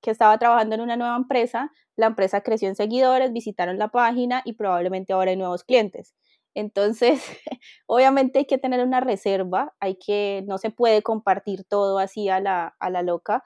[0.00, 4.42] que estaba trabajando en una nueva empresa, la empresa creció en seguidores, visitaron la página
[4.44, 6.14] y probablemente ahora hay nuevos clientes.
[6.54, 7.22] Entonces,
[7.86, 12.40] obviamente hay que tener una reserva, hay que, no se puede compartir todo así a
[12.40, 13.42] la, a la loca.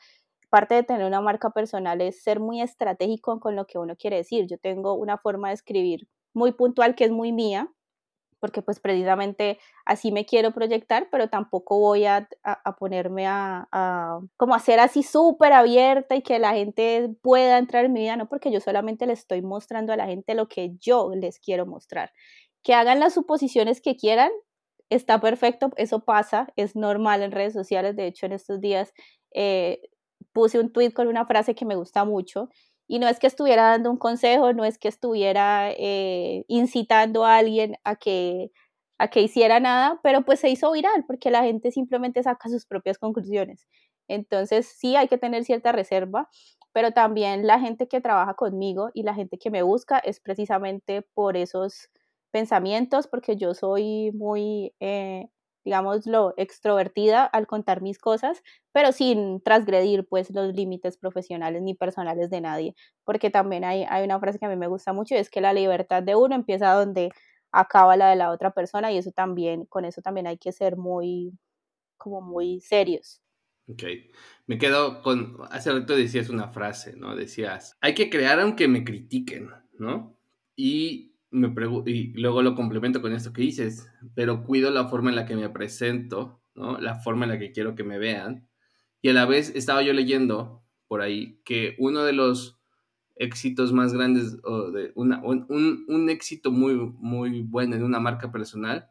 [0.51, 4.17] Parte de tener una marca personal es ser muy estratégico con lo que uno quiere
[4.17, 4.47] decir.
[4.49, 7.71] Yo tengo una forma de escribir muy puntual que es muy mía,
[8.41, 14.21] porque pues precisamente así me quiero proyectar, pero tampoco voy a, a, ponerme a, a,
[14.37, 18.17] como a ser así súper abierta y que la gente pueda entrar en mi vida,
[18.17, 21.67] no, porque yo solamente le estoy mostrando a la gente lo que yo les quiero
[21.67, 22.13] mostrar
[22.67, 24.33] que hagan las suposiciones que quieran,
[24.91, 28.93] está perfecto, eso pasa, es normal en redes sociales, de hecho en estos días
[29.33, 29.83] eh,
[30.33, 32.49] puse un tweet con una frase que me gusta mucho
[32.89, 37.37] y no es que estuviera dando un consejo, no es que estuviera eh, incitando a
[37.37, 38.51] alguien a que,
[38.99, 42.67] a que hiciera nada, pero pues se hizo viral porque la gente simplemente saca sus
[42.67, 43.69] propias conclusiones.
[44.09, 46.29] Entonces sí hay que tener cierta reserva,
[46.73, 51.03] pero también la gente que trabaja conmigo y la gente que me busca es precisamente
[51.15, 51.91] por esos
[52.37, 55.27] pensamientos porque yo soy muy, eh,
[55.65, 62.29] digámoslo, extrovertida al contar mis cosas, pero sin transgredir pues los límites profesionales ni personales
[62.29, 65.19] de nadie, porque también hay, hay una frase que a mí me gusta mucho y
[65.19, 67.11] es que la libertad de uno empieza donde
[67.53, 70.77] acaba la de la otra persona y eso también, con eso también hay que ser
[70.77, 71.33] muy,
[71.97, 73.23] como muy serios.
[73.67, 73.83] Ok,
[74.47, 77.17] me quedo con, hace rato decías una frase, ¿no?
[77.17, 80.19] Decías, hay que crear aunque me critiquen, ¿no?
[80.55, 81.16] Y
[81.87, 85.37] y luego lo complemento con esto que dices, pero cuido la forma en la que
[85.37, 86.79] me presento, ¿no?
[86.79, 88.49] La forma en la que quiero que me vean.
[89.03, 92.59] Y a la vez estaba yo leyendo por ahí que uno de los
[93.17, 95.47] éxitos más grandes, o de una, un,
[95.89, 98.91] un, éxito muy, muy bueno en una marca personal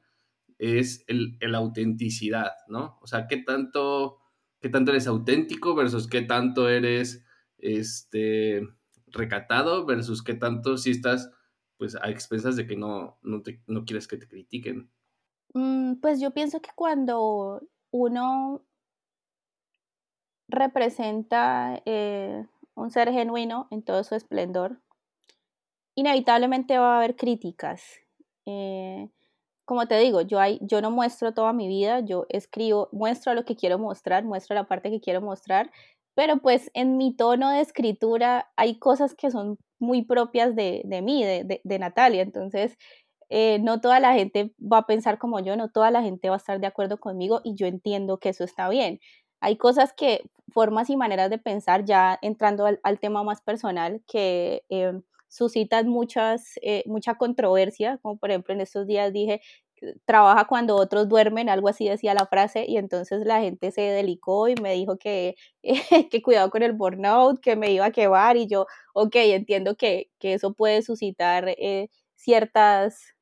[0.57, 2.97] es el, la autenticidad, ¿no?
[3.01, 4.17] O sea, qué tanto,
[4.61, 7.23] qué tanto eres auténtico versus qué tanto eres
[7.57, 8.67] este,
[9.07, 11.31] recatado versus qué tanto si estás
[11.77, 14.89] pues a expensas de que no, no, no quieres que te critiquen.
[15.53, 17.61] Mm, pues yo pienso que cuando
[17.91, 18.65] uno
[20.47, 24.81] representa eh, un ser genuino en todo su esplendor,
[25.95, 27.81] inevitablemente va a haber críticas.
[28.45, 29.09] Eh,
[29.65, 33.45] como te digo, yo, hay, yo no muestro toda mi vida, yo escribo, muestro lo
[33.45, 35.71] que quiero mostrar, muestro la parte que quiero mostrar,
[36.13, 41.01] pero pues en mi tono de escritura hay cosas que son muy propias de, de
[41.01, 42.21] mí, de, de, Natalia.
[42.21, 42.77] Entonces,
[43.29, 46.35] eh, no toda la gente va a pensar como yo, no toda la gente va
[46.35, 48.99] a estar de acuerdo conmigo y yo entiendo que eso está bien.
[49.41, 54.63] Hay cosas que, formas y maneras de pensar, ya entrando al, tema más personal, que
[54.69, 54.93] eh,
[55.27, 59.41] suscitan muchas, eh, mucha controversia, como por ejemplo en estos días dije
[60.05, 64.47] trabaja cuando otros duermen, algo así decía la frase, y entonces la gente se delicó
[64.47, 65.35] y me dijo que,
[66.11, 70.09] que cuidado con el burnout, que me iba a quemar, y yo, ok, entiendo que,
[70.19, 73.15] que eso puede suscitar eh, ciertas,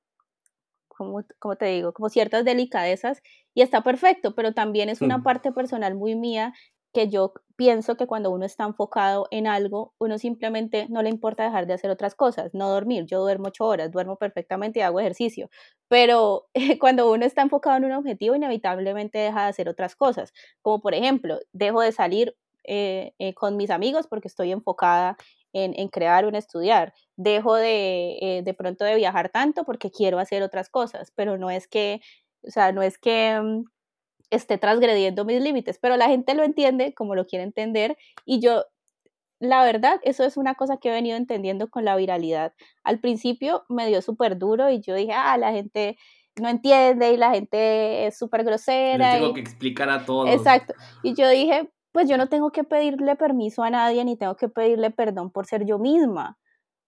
[0.87, 3.21] como, como te digo, como ciertas delicadezas,
[3.53, 6.53] y está perfecto, pero también es una parte personal muy mía
[6.93, 11.43] que yo pienso que cuando uno está enfocado en algo, uno simplemente no le importa
[11.43, 13.05] dejar de hacer otras cosas, no dormir.
[13.05, 15.49] Yo duermo ocho horas, duermo perfectamente y hago ejercicio,
[15.87, 16.47] pero
[16.79, 20.93] cuando uno está enfocado en un objetivo, inevitablemente deja de hacer otras cosas, como por
[20.93, 25.17] ejemplo, dejo de salir eh, eh, con mis amigos porque estoy enfocada
[25.53, 29.91] en, en crear o en estudiar, dejo de, eh, de pronto de viajar tanto porque
[29.91, 32.01] quiero hacer otras cosas, pero no es que,
[32.47, 33.65] o sea, no es que mm,
[34.35, 38.65] esté transgrediendo mis límites, pero la gente lo entiende como lo quiere entender y yo,
[39.39, 42.53] la verdad, eso es una cosa que he venido entendiendo con la viralidad.
[42.83, 45.97] Al principio me dio súper duro y yo dije, ah, la gente
[46.41, 49.15] no entiende y la gente es súper grosera.
[49.15, 50.29] tengo que explicar a todos.
[50.29, 50.73] Exacto.
[51.03, 54.49] Y yo dije, pues yo no tengo que pedirle permiso a nadie ni tengo que
[54.49, 56.37] pedirle perdón por ser yo misma.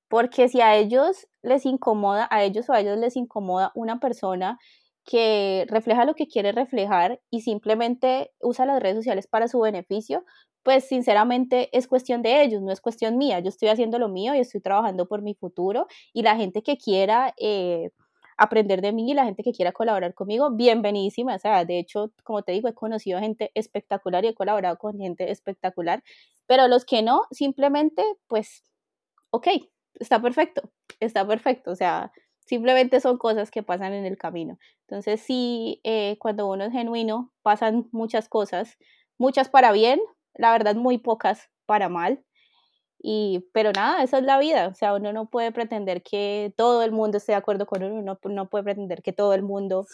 [0.08, 4.60] Porque si a ellos les incomoda, a ellos o a ellos les incomoda una persona
[5.05, 10.25] que refleja lo que quiere reflejar y simplemente usa las redes sociales para su beneficio,
[10.63, 13.39] pues sinceramente es cuestión de ellos, no es cuestión mía.
[13.39, 16.77] Yo estoy haciendo lo mío y estoy trabajando por mi futuro y la gente que
[16.77, 17.91] quiera eh,
[18.37, 21.35] aprender de mí y la gente que quiera colaborar conmigo, bienvenidísima.
[21.35, 24.97] O sea, de hecho, como te digo, he conocido gente espectacular y he colaborado con
[24.97, 26.03] gente espectacular,
[26.47, 28.63] pero los que no, simplemente, pues,
[29.31, 29.47] ok,
[29.99, 30.63] está perfecto,
[30.99, 31.71] está perfecto.
[31.71, 32.11] O sea,
[32.45, 34.58] simplemente son cosas que pasan en el camino.
[34.81, 38.77] Entonces, sí, eh, cuando uno es genuino, pasan muchas cosas,
[39.17, 39.99] muchas para bien,
[40.36, 42.23] la verdad, muy pocas para mal.
[43.08, 44.67] Y, pero nada, esa es la vida.
[44.67, 48.17] O sea, uno no puede pretender que todo el mundo esté de acuerdo con uno,
[48.23, 49.86] uno no puede pretender que todo el mundo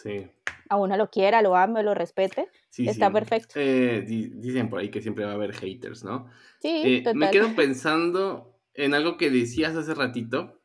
[0.68, 2.48] a uno lo quiera, lo ame, lo respete.
[2.78, 3.54] Está perfecto.
[3.56, 6.26] Eh, dicen por ahí que siempre va a haber haters, ¿no?
[6.60, 10.62] Sí, eh, Me quedo pensando en algo que decías hace ratito,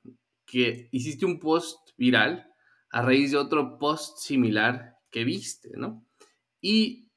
[0.48, 2.52] que hiciste un post viral
[2.90, 6.04] a raíz de otro post similar que viste, ¿no?
[6.60, 7.08] Y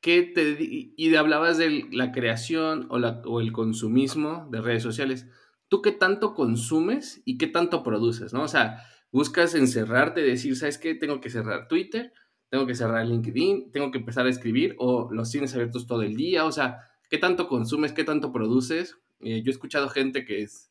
[0.00, 5.26] ¿qué te, y hablabas de la creación o, la, o, el consumismo de redes sociales.
[5.68, 8.32] ¿Tú qué tanto consumes y qué tanto produces?
[8.32, 8.42] ¿no?
[8.42, 10.94] O sea, buscas encerrarte, decir, ¿sabes qué?
[10.94, 12.12] Tengo que cerrar Twitter,
[12.50, 16.16] tengo que cerrar LinkedIn, tengo que empezar a escribir o los tienes abiertos todo el
[16.16, 16.44] día.
[16.44, 18.98] O sea, ¿qué tanto consumes, qué tanto produces?
[19.20, 20.70] Eh, yo he escuchado gente que es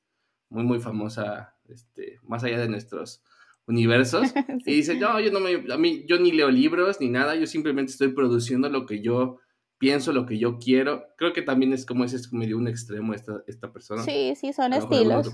[0.49, 3.21] muy, muy famosa, este, más allá de nuestros
[3.67, 4.33] universos.
[4.65, 7.47] Y dice, no, yo no me, a mí, yo ni leo libros ni nada, yo
[7.47, 9.39] simplemente estoy produciendo lo que yo
[9.77, 11.05] pienso, lo que yo quiero.
[11.17, 14.03] Creo que también es como ese es medio un extremo esta, esta persona.
[14.03, 15.33] Sí, sí, son estilos.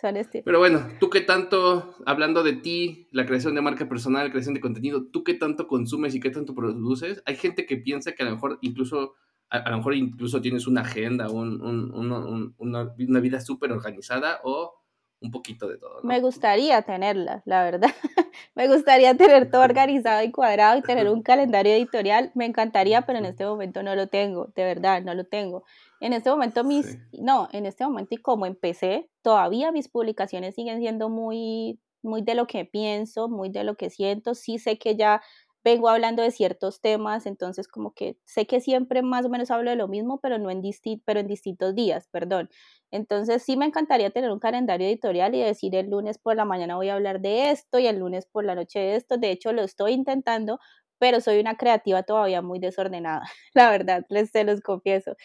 [0.00, 0.44] Son estilos.
[0.44, 4.54] Pero bueno, tú qué tanto, hablando de ti, la creación de marca personal, la creación
[4.54, 7.22] de contenido, tú qué tanto consumes y qué tanto produces.
[7.26, 9.14] Hay gente que piensa que a lo mejor incluso,
[9.50, 14.77] a, lo mejor incluso tienes una agenda, un, un, una, una vida súper organizada o
[15.20, 16.00] un poquito de todo.
[16.02, 17.90] Me gustaría tenerla, la verdad.
[18.54, 22.30] me gustaría tener todo organizado y cuadrado y tener un calendario editorial.
[22.34, 25.64] Me encantaría, pero en este momento no lo tengo, de verdad, no lo tengo.
[26.00, 30.78] En este momento mis, no, en este momento y como empecé, todavía mis publicaciones siguen
[30.78, 34.34] siendo muy, muy de lo que pienso, muy de lo que siento.
[34.34, 35.20] Sí sé que ya
[35.68, 39.70] vengo hablando de ciertos temas, entonces como que sé que siempre más o menos hablo
[39.70, 40.62] de lo mismo, pero no en,
[41.04, 42.50] pero en distintos días, perdón.
[42.90, 46.76] Entonces sí me encantaría tener un calendario editorial y decir el lunes por la mañana
[46.76, 49.18] voy a hablar de esto y el lunes por la noche de esto.
[49.18, 50.58] De hecho, lo estoy intentando,
[50.98, 53.22] pero soy una creativa todavía muy desordenada,
[53.54, 55.16] la verdad, les se los confieso.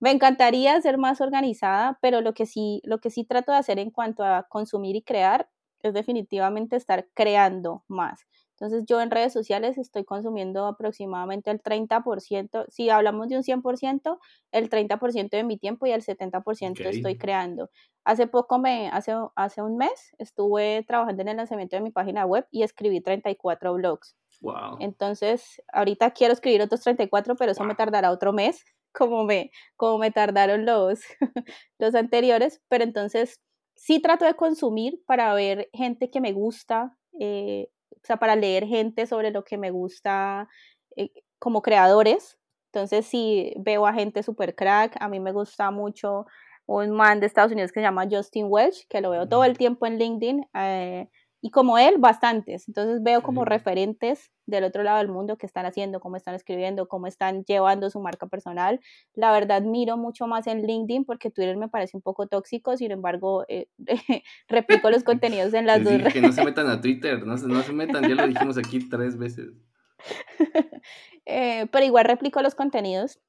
[0.00, 3.78] Me encantaría ser más organizada, pero lo que sí, lo que sí trato de hacer
[3.78, 5.48] en cuanto a consumir y crear
[5.82, 8.26] es definitivamente estar creando más.
[8.60, 14.18] Entonces yo en redes sociales estoy consumiendo aproximadamente el 30%, si hablamos de un 100%,
[14.52, 17.70] el 30% de mi tiempo y el 70% estoy creando.
[18.04, 22.26] Hace poco, me, hace, hace un mes, estuve trabajando en el lanzamiento de mi página
[22.26, 24.14] web y escribí 34 blogs.
[24.42, 24.76] Wow.
[24.80, 29.96] Entonces, ahorita quiero escribir otros 34, pero eso me tardará otro mes, como me, como
[29.96, 31.00] me tardaron los,
[31.78, 32.60] los anteriores.
[32.68, 33.40] Pero entonces,
[33.74, 37.70] sí trato de consumir para ver gente que me gusta, eh,
[38.02, 40.48] o sea, para leer gente sobre lo que me gusta
[40.96, 42.38] eh, como creadores.
[42.72, 46.26] Entonces, si veo a gente super crack, a mí me gusta mucho
[46.66, 49.58] un man de Estados Unidos que se llama Justin Welch, que lo veo todo el
[49.58, 50.46] tiempo en LinkedIn.
[50.54, 51.08] Eh,
[51.42, 52.68] y como él, bastantes.
[52.68, 56.86] Entonces veo como referentes del otro lado del mundo que están haciendo, cómo están escribiendo,
[56.86, 58.80] cómo están llevando su marca personal.
[59.14, 62.90] La verdad, miro mucho más en LinkedIn porque Twitter me parece un poco tóxico, sin
[62.90, 63.68] embargo, eh,
[64.48, 66.12] replico los contenidos en las dos redes.
[66.12, 68.88] Que no se metan a Twitter, no se, no se metan, ya lo dijimos aquí
[68.88, 69.50] tres veces.
[71.26, 73.20] Eh, pero igual replico los contenidos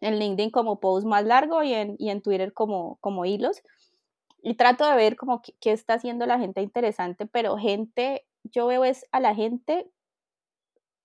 [0.00, 3.62] en LinkedIn como post más largo y en, y en Twitter como, como hilos
[4.42, 8.84] y trato de ver como qué, está haciendo la gente interesante, pero gente, yo veo
[8.84, 9.90] es a la gente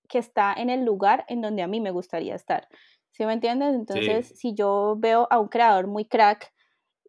[0.08, 2.68] que está en el lugar en donde a mí me gustaría estar.
[3.12, 3.74] ¿Sí me entiendes?
[3.74, 6.52] Entonces, si yo veo a un creador muy crack,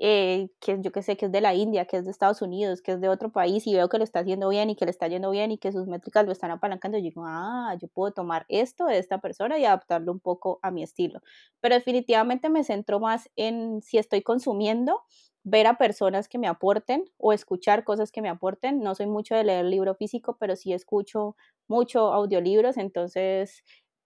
[0.02, 2.82] eh, que yo que sé que es de la India, que es de Estados Unidos,
[2.82, 4.92] que es de otro país, y veo que lo está haciendo bien y que le
[4.92, 8.13] está yendo bien y que sus métricas lo están apalancando, yo digo, ah, yo puedo
[8.13, 11.22] tomar esto de esta persona y adaptarlo un poco a mi estilo.
[11.60, 15.02] Pero definitivamente me centro más en si estoy consumiendo,
[15.43, 18.80] ver a personas que me aporten o escuchar cosas que me aporten.
[18.82, 21.36] No soy mucho de leer libro físico, pero sí escucho
[21.67, 23.63] mucho audiolibros, entonces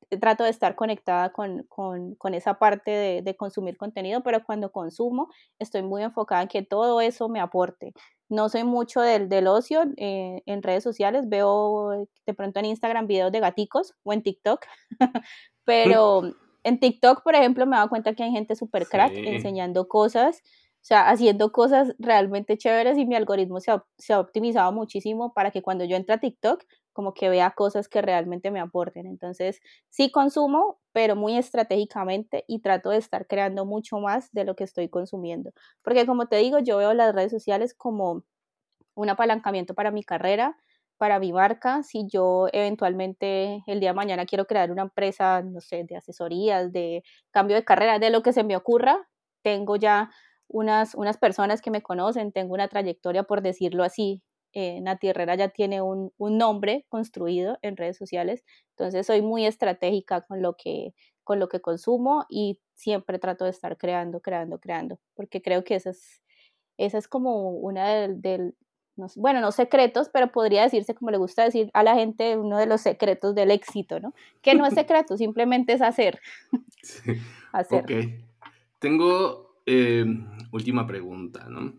[0.10, 1.65] eh, trato de estar conectada con,
[2.34, 7.30] esa parte de, consumir contenido, pero cuando consumo estoy muy enfocada en que todo eso
[7.30, 7.93] me aporte.
[8.30, 13.08] No soy mucho del, del ocio eh, en redes sociales, veo de pronto en Instagram
[13.08, 14.65] videos de gaticos o en TikTok,
[15.65, 19.88] pero en TikTok, por ejemplo, me he dado cuenta que hay gente súper crack enseñando
[19.88, 20.41] cosas
[20.84, 25.34] o sea, haciendo cosas realmente chéveres y mi algoritmo se ha, se ha, optimizado muchísimo
[25.34, 29.08] para que cuando yo entre a TikTok, como que vea cosas que realmente me aporten.
[29.08, 34.58] Entonces, sí consumo, pero muy estratégicamente y trato de estar creando mucho más de lo
[34.58, 35.54] que estoy consumiendo.
[35.84, 38.26] Porque como te digo, yo veo las redes sociales como
[38.96, 40.58] un apalancamiento para mi carrera,
[40.98, 45.62] para mi marca, si yo eventualmente el día de mañana quiero crear una empresa, no
[45.62, 49.08] sé, de asesorías, de cambio de carrera, de lo que se me ocurra,
[49.43, 50.10] tengo ya
[50.48, 54.22] unas, unas personas que me conocen, tengo una trayectoria, por decirlo así.
[54.56, 58.44] Eh, Nati Herrera ya tiene un, un nombre construido en redes sociales,
[58.78, 63.52] entonces soy muy estratégica con lo que con lo que consumo y siempre trato de
[63.52, 66.22] estar creando, creando, creando, porque creo que esa es,
[66.78, 68.56] esa es como una del,
[69.16, 72.66] bueno, no secretos, pero podría decirse como le gusta decir a la gente, uno de
[72.66, 74.14] los secretos del éxito, ¿no?
[74.42, 76.20] Que no es secreto, simplemente es hacer.
[77.54, 77.84] hacer.
[77.84, 77.92] Ok.
[78.80, 80.06] Tengo eh,
[80.52, 81.73] última pregunta, ¿no?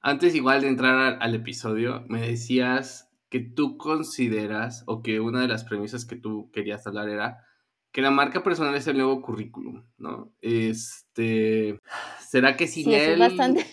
[0.00, 5.48] Antes igual de entrar al episodio, me decías que tú consideras o que una de
[5.48, 7.44] las premisas que tú querías hablar era
[7.92, 10.32] que la marca personal es el nuevo currículum, ¿no?
[10.40, 11.80] Este,
[12.20, 13.66] ¿será que sin él bastante...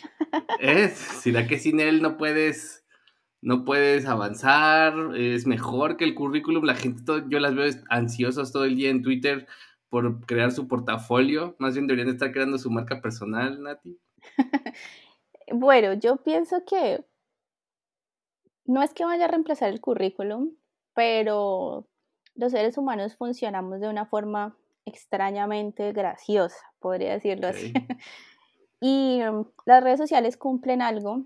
[0.59, 2.83] es, será que sin él no puedes
[3.39, 8.65] no puedes avanzar, es mejor que el currículum, la gente yo las veo ansiosas todo
[8.65, 9.47] el día en Twitter
[9.89, 13.99] por crear su portafolio, más bien deberían estar creando su marca personal, Nati.
[15.53, 17.05] bueno, yo pienso que
[18.65, 20.55] no es que vaya a reemplazar el currículum,
[20.93, 21.87] pero
[22.35, 27.73] los seres humanos funcionamos de una forma extrañamente graciosa, podría decirlo así.
[28.81, 31.23] y mm, las redes sociales cumplen algo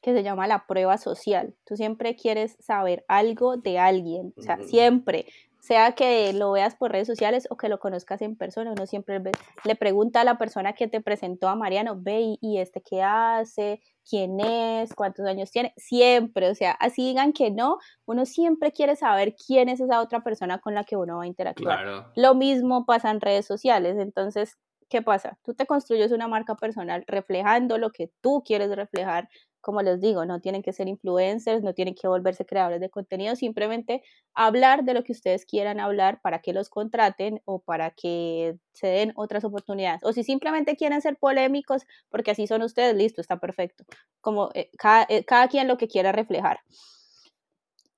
[0.00, 1.54] que se llama la prueba social.
[1.64, 5.26] Tú siempre quieres saber algo de alguien, o sea, siempre
[5.60, 9.20] sea que lo veas por redes sociales o que lo conozcas en persona, uno siempre
[9.64, 13.80] le pregunta a la persona que te presentó a Mariano, ve y este qué hace,
[14.08, 18.96] quién es, cuántos años tiene, siempre, o sea, así digan que no, uno siempre quiere
[18.96, 22.10] saber quién es esa otra persona con la que uno va a interactuar.
[22.16, 25.38] Lo mismo pasa en redes sociales, entonces, ¿qué pasa?
[25.44, 29.28] Tú te construyes una marca personal reflejando lo que tú quieres reflejar,
[29.60, 33.36] como les digo, no tienen que ser influencers, no tienen que volverse creadores de contenido,
[33.36, 34.02] simplemente
[34.34, 38.86] hablar de lo que ustedes quieran hablar para que los contraten o para que se
[38.86, 40.02] den otras oportunidades.
[40.04, 43.84] O si simplemente quieren ser polémicos, porque así son ustedes, listo, está perfecto.
[44.20, 46.60] Como eh, cada, eh, cada quien lo que quiera reflejar.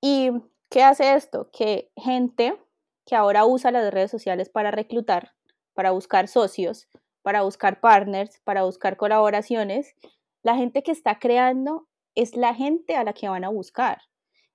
[0.01, 0.31] ¿Y
[0.69, 1.49] qué hace esto?
[1.51, 2.57] Que gente
[3.05, 5.31] que ahora usa las redes sociales para reclutar,
[5.73, 6.87] para buscar socios,
[7.21, 9.95] para buscar partners, para buscar colaboraciones,
[10.43, 14.01] la gente que está creando es la gente a la que van a buscar.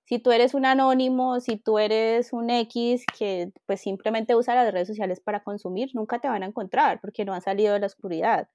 [0.04, 4.72] Si tú eres un anónimo, si tú eres un X que pues simplemente usa las
[4.72, 7.86] redes sociales para consumir, nunca te van a encontrar porque no han salido de la
[7.86, 8.48] oscuridad.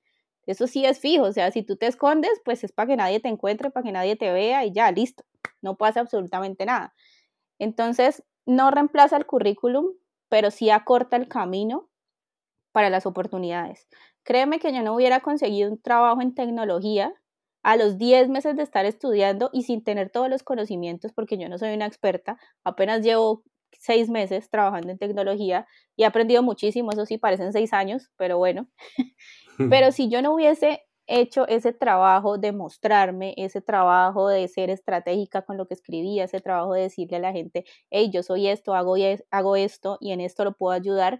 [0.46, 3.19] Eso sí es fijo, o sea, si tú te escondes, pues es para que nadie
[3.19, 5.24] te encuentre, para que nadie te vea y ya, listo,
[5.62, 6.93] no pasa absolutamente nada.
[7.60, 9.88] Entonces, no reemplaza el currículum,
[10.30, 11.89] pero sí acorta el camino
[12.74, 13.88] para las oportunidades.
[14.24, 17.13] Créeme que yo no hubiera conseguido un trabajo en tecnología
[17.63, 21.49] a los 10 meses de estar estudiando y sin tener todos los conocimientos, porque yo
[21.49, 23.43] no soy una experta, apenas llevo
[23.80, 28.38] seis meses trabajando en tecnología y he aprendido muchísimo, eso sí, parecen seis años, pero
[28.38, 28.67] bueno.
[29.69, 35.41] pero si yo no hubiese hecho ese trabajo de mostrarme, ese trabajo de ser estratégica
[35.41, 38.73] con lo que escribía, ese trabajo de decirle a la gente, hey, yo soy esto,
[38.73, 38.95] hago,
[39.32, 41.19] hago esto y en esto lo puedo ayudar,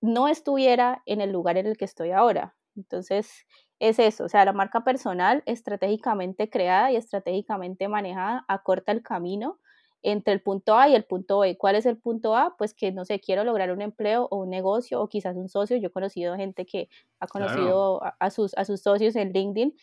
[0.00, 2.56] no estuviera en el lugar en el que estoy ahora.
[2.76, 3.46] Entonces,
[3.80, 9.58] es eso, o sea, la marca personal estratégicamente creada y estratégicamente manejada acorta el camino
[10.02, 11.56] entre el punto A y el punto B.
[11.56, 12.56] ¿Cuál es el punto A?
[12.56, 15.76] Pues que, no sé, quiero lograr un empleo o un negocio o quizás un socio.
[15.78, 16.88] Yo he conocido gente que
[17.20, 19.74] ha conocido a, sus, a sus socios en LinkedIn.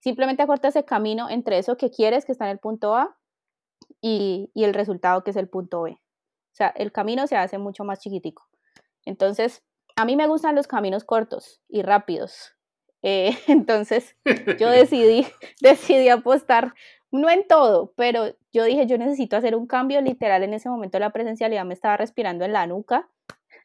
[0.00, 3.16] Simplemente acorta ese camino entre eso que quieres, que está en el punto A,
[4.00, 5.92] y, y el resultado que es el punto B.
[5.92, 8.46] O sea, el camino se hace mucho más chiquitico.
[9.04, 9.62] Entonces,
[9.96, 12.54] a mí me gustan los caminos cortos y rápidos.
[13.02, 14.16] Eh, entonces
[14.58, 15.26] yo decidí,
[15.60, 16.74] decidí apostar,
[17.10, 20.98] no en todo, pero yo dije, yo necesito hacer un cambio literal en ese momento
[20.98, 23.08] la presencialidad me estaba respirando en la nuca.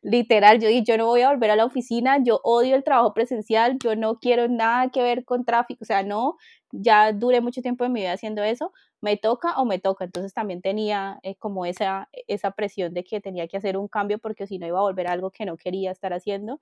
[0.03, 3.13] Literal, yo dije, yo no voy a volver a la oficina, yo odio el trabajo
[3.13, 6.37] presencial, yo no quiero nada que ver con tráfico, o sea, no,
[6.71, 10.33] ya duré mucho tiempo en mi vida haciendo eso, me toca o me toca, entonces
[10.33, 14.47] también tenía eh, como esa, esa presión de que tenía que hacer un cambio porque
[14.47, 16.61] si no iba a volver a algo que no quería estar haciendo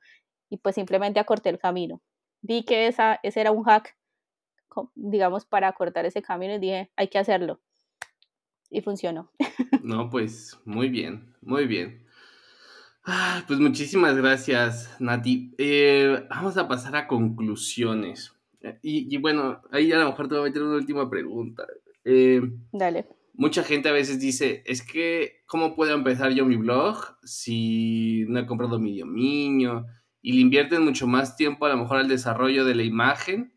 [0.49, 2.01] y pues simplemente acorté el camino
[2.45, 3.95] vi que esa, ese era un hack,
[4.93, 7.59] digamos, para cortar ese camino y dije, hay que hacerlo.
[8.69, 9.31] Y funcionó.
[9.83, 12.07] No, pues muy bien, muy bien.
[13.47, 15.53] pues muchísimas gracias, Nati.
[15.59, 18.33] Eh, vamos a pasar a conclusiones.
[18.81, 21.67] Y, bueno, ahí a lo mejor te voy a meter una última pregunta.
[22.03, 22.41] Eh,
[22.71, 23.05] Dale.
[23.33, 28.39] Mucha gente a veces dice, es que, ¿cómo puedo empezar yo mi blog si no
[28.39, 29.85] he comprado mi dominio?
[30.25, 33.53] Y le invierten mucho más tiempo a lo mejor al desarrollo de la imagen,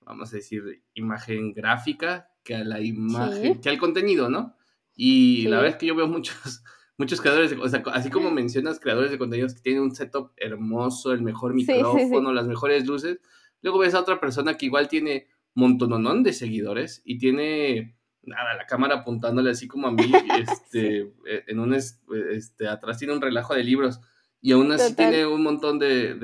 [0.00, 4.56] vamos a decir imagen gráfica, que a la imagen, que al contenido, ¿no?
[4.94, 6.64] Y la verdad es que yo veo muchos,
[6.96, 11.12] muchos creadores, o sea, así como mencionas creadores de contenidos que tienen un setup hermoso,
[11.12, 13.20] el mejor micrófono, las mejores luces,
[13.60, 18.64] luego ves a otra persona que igual tiene montononón de seguidores y tiene nada, la
[18.64, 20.10] cámara apuntándole así como a mí,
[20.40, 24.00] este, e, en un, este, atrás tiene un relajo de libros
[24.40, 26.14] y aún así tiene un montón de,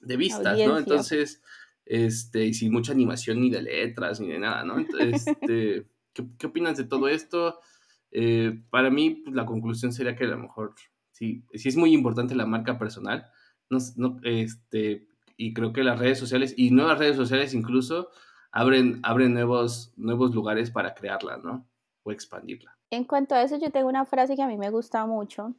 [0.00, 0.78] de, vistas, ¿no?
[0.78, 1.42] Entonces,
[1.84, 4.78] este, y sin mucha animación ni de letras ni de nada, ¿no?
[4.78, 7.58] Este, ¿qué, ¿qué, opinas de todo esto?
[8.10, 10.74] Eh, para mí, pues, la conclusión sería que a lo mejor
[11.12, 13.26] sí, sí es muy importante la marca personal,
[13.70, 18.10] no, no, este, y creo que las redes sociales y nuevas redes sociales incluso
[18.50, 21.66] abren, abren nuevos, nuevos lugares para crearla, ¿no?
[22.02, 22.76] O expandirla.
[22.90, 25.54] En cuanto a eso, yo tengo una frase que a mí me gusta mucho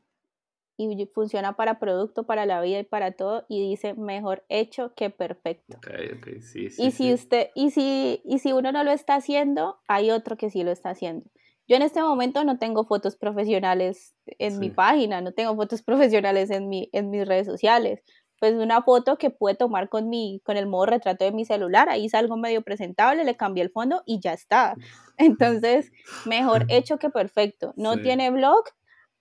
[0.78, 5.09] y funciona para producto, para la vida y para todo, y dice mejor hecho que
[5.09, 5.78] perfecto.
[5.78, 9.15] Okay, okay, sí, sí, y si usted, y si, y si uno no lo está
[9.15, 11.30] haciendo, hay otro que sí lo está haciendo.
[11.67, 16.49] Yo en este momento no tengo fotos profesionales en mi página, no tengo fotos profesionales
[16.49, 18.03] en, mi, en mis redes sociales,
[18.39, 21.88] pues una foto que puede tomar con mi, con el modo retrato de mi celular,
[21.88, 24.76] ahí salgo medio presentable, le cambié el fondo y ya está.
[25.17, 25.91] Entonces,
[26.26, 27.74] mejor hecho que perfecto.
[27.78, 28.65] No tiene blog,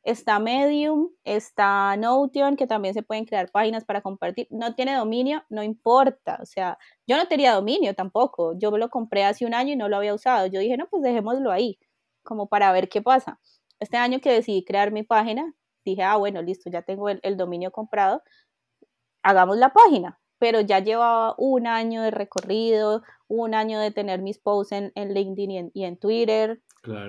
[0.02, 4.46] está Medium, está Notion, que también se pueden crear páginas para compartir.
[4.50, 6.38] No tiene dominio, no importa.
[6.42, 8.58] O sea, yo no tenía dominio tampoco.
[8.58, 10.46] Yo lo compré hace un año y no lo había usado.
[10.46, 11.78] Yo dije, no, pues dejémoslo ahí,
[12.22, 13.40] como para ver qué pasa.
[13.80, 17.72] Este año que decidí crear mi página, dije, ah, bueno, listo, ya tengo el dominio
[17.72, 18.22] comprado
[19.22, 24.38] hagamos la página, pero ya llevaba un año de recorrido, un año de tener mis
[24.38, 26.60] posts en, LinkedIn y en, Twitter.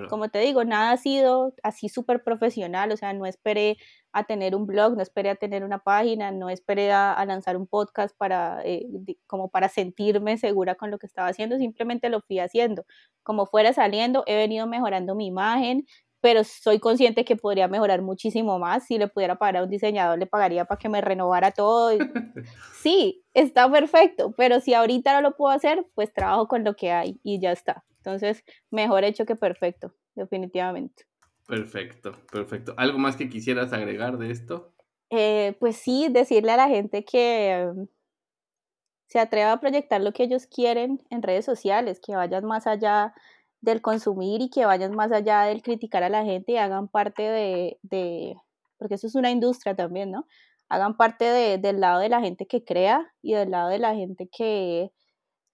[0.08, 3.76] Como te digo, nada ha sido así súper profesional, o sea, no esperé
[4.12, 7.66] a tener un blog, no esperé a tener una página, no esperé a, lanzar un
[7.66, 8.86] podcast para, eh,
[9.26, 12.84] como para sentirme segura con lo que estaba haciendo, simplemente lo fui haciendo.
[13.24, 15.86] Como fuera saliendo, he venido mejorando mi imagen,
[16.20, 18.86] pero soy consciente que podría mejorar muchísimo más.
[18.86, 21.90] Si le pudiera pagar a un diseñador, le pagaría para que me renovara todo.
[22.80, 26.92] sí, está perfecto, pero si ahorita no lo puedo hacer, pues trabajo con lo que
[26.92, 27.84] hay y ya está.
[28.04, 31.04] Entonces, mejor hecho que perfecto, definitivamente.
[31.46, 32.74] Perfecto, perfecto.
[32.76, 34.74] ¿Algo más que quisieras agregar de esto?
[35.10, 37.86] Eh, pues sí, decirle a la gente que um,
[39.08, 43.14] se atreva a proyectar lo que ellos quieren en redes sociales, que vayan más allá
[43.60, 47.22] del consumir y que vayan más allá del criticar a la gente y hagan parte
[47.22, 48.36] de,
[48.76, 50.26] porque eso es una industria también, ¿no?
[50.68, 51.24] Hagan parte
[51.58, 54.90] del lado de la gente que crea y del lado de la gente que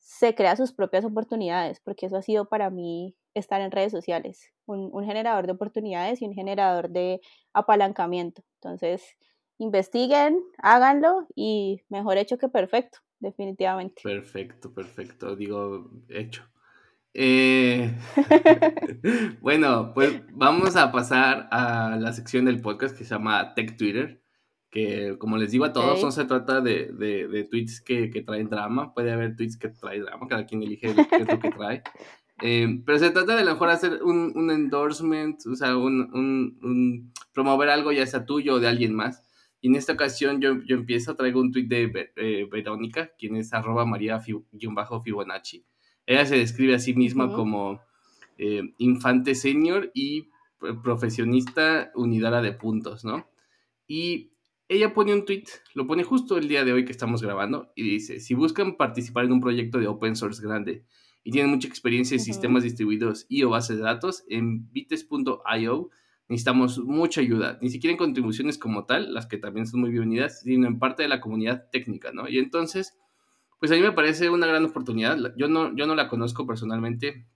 [0.00, 4.52] se crea sus propias oportunidades, porque eso ha sido para mí estar en redes sociales,
[4.66, 7.20] un, un generador de oportunidades y un generador de
[7.52, 8.42] apalancamiento.
[8.56, 9.16] Entonces,
[9.58, 14.02] investiguen, háganlo y mejor hecho que perfecto, definitivamente.
[14.02, 16.42] Perfecto, perfecto, digo, hecho.
[17.12, 17.94] Eh,
[19.40, 24.22] bueno, pues vamos a pasar a la sección del podcast que se llama Tech Twitter,
[24.70, 28.94] que como les digo a todos, no se trata de, de, tweets que, traen drama,
[28.94, 31.06] puede haber tweets que traen drama, cada quien elige lo
[31.40, 31.82] que trae.
[32.42, 37.68] Eh, pero se trata de a lo mejor hacer un, endorsement, o sea, un, promover
[37.68, 39.22] algo ya sea tuyo o de alguien más.
[39.60, 43.52] Y en esta ocasión yo, yo empiezo, traigo un tweet de eh, Verónica, quien es
[43.52, 45.66] arroba maría-fibonacci
[46.10, 47.80] ella se describe a sí misma como
[48.36, 50.28] eh, infante senior y
[50.82, 53.30] profesionista unidara de puntos, ¿no?
[53.86, 54.32] Y
[54.70, 55.44] ella pone un tweet,
[55.74, 59.24] lo pone justo el día de hoy que estamos grabando, y dice, si buscan participar
[59.24, 60.84] en un proyecto de open source grande
[61.22, 65.90] y tienen mucha experiencia en sistemas distribuidos y o bases de datos, en bites.io
[66.28, 70.42] necesitamos mucha ayuda, ni siquiera en contribuciones como tal, las que también son muy bienvenidas,
[70.42, 72.28] sino en parte de la comunidad técnica, ¿no?
[72.28, 72.96] Y entonces
[73.60, 75.18] pues a mí me parece una gran oportunidad.
[75.36, 77.26] Yo no, yo no la conozco personalmente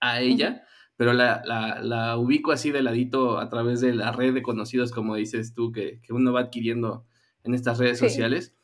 [0.00, 0.64] a ella,
[1.02, 1.42] pero la,
[1.82, 5.72] la, ubico así de ladito a través de la red de conocidos, como dices tú,
[5.72, 7.04] que, que uno va adquiriendo
[7.42, 8.54] en estas redes sociales.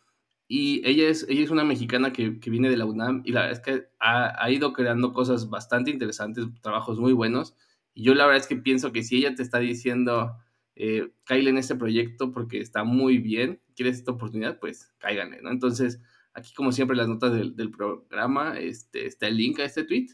[0.47, 3.41] Y ella es, ella es una mexicana que, que, viene de la UNAM y la
[3.41, 7.57] verdad es que ha, ha, ido creando cosas bastante interesantes, trabajos muy buenos.
[7.93, 10.37] Y yo la verdad es que pienso que si ella te está diciendo,
[10.77, 15.51] eh, en este proyecto porque está muy bien, quieres esta oportunidad, pues cáiganle, ¿no?
[15.51, 15.99] Entonces,
[16.39, 20.07] Aquí, como siempre, las notas del, programa, este, está el link a este tweet.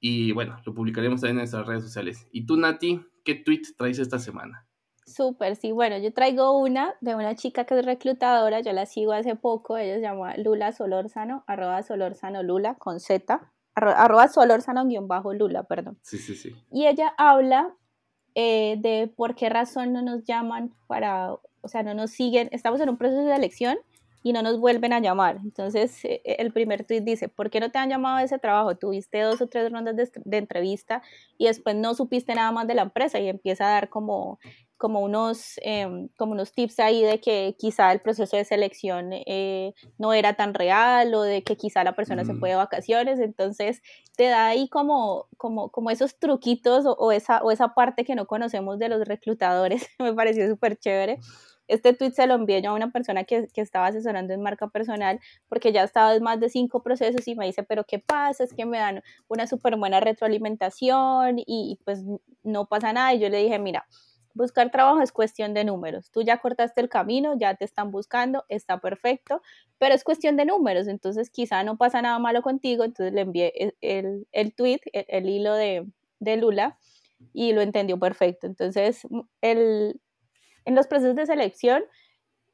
[0.00, 2.26] Y bueno, lo publicaremos también en nuestras redes sociales.
[2.30, 4.66] Y tú, Nati, ¿qué tweet traes esta semana?
[5.06, 9.12] Súper, sí, bueno, yo traigo una de una chica que es reclutadora, yo la sigo
[9.12, 15.06] hace poco, ella se llama Lula Solórzano, arroba Solórzano Lula, con Z, arroba Solórzano guion
[15.06, 15.96] bajo Lula, perdón.
[16.02, 16.56] Sí, sí, sí.
[16.72, 17.76] Y ella habla
[18.34, 22.80] eh, de por qué razón no nos llaman para, o sea, no nos siguen, estamos
[22.80, 23.78] en un proceso de elección
[24.26, 25.38] y no nos vuelven a llamar.
[25.44, 28.76] Entonces, eh, el primer tweet dice, ¿por qué no te han llamado a ese trabajo?
[28.76, 31.00] Tuviste dos o tres rondas de, de entrevista
[31.38, 34.40] y después no supiste nada más de la empresa y empieza a dar como
[34.78, 39.72] como unos, em, como unos tips ahí de que quizá el proceso de selección eh,
[39.96, 42.58] no era tan real o de que quizá la persona se fue de mm.
[42.58, 43.80] vacaciones, entonces
[44.16, 48.26] te da ahí como, como, como esos truquitos o, esa, o esa parte que no
[48.26, 51.20] conocemos de los reclutadores, me pareció súper chévere.
[51.68, 54.68] Este tweet se lo envié yo a una persona que, que, estaba asesorando en marca
[54.68, 58.44] personal porque ya estaba en más de cinco procesos y me dice, pero ¿qué pasa?
[58.44, 62.04] Es que me dan una súper buena retroalimentación y, pues
[62.42, 63.14] no pasa nada.
[63.14, 63.86] Y yo le dije, mira,
[64.36, 66.10] Buscar trabajo es cuestión de números.
[66.10, 69.40] Tú ya cortaste el camino, ya te están buscando, está perfecto,
[69.78, 70.88] pero es cuestión de números.
[70.88, 72.84] Entonces quizá no pasa nada malo contigo.
[72.84, 75.86] Entonces le envié el, el, tweet, el, hilo de,
[76.20, 76.78] de, Lula
[77.32, 78.46] y lo entendió perfecto.
[78.46, 79.08] Entonces
[79.40, 80.02] el,
[80.66, 81.84] en los procesos de selección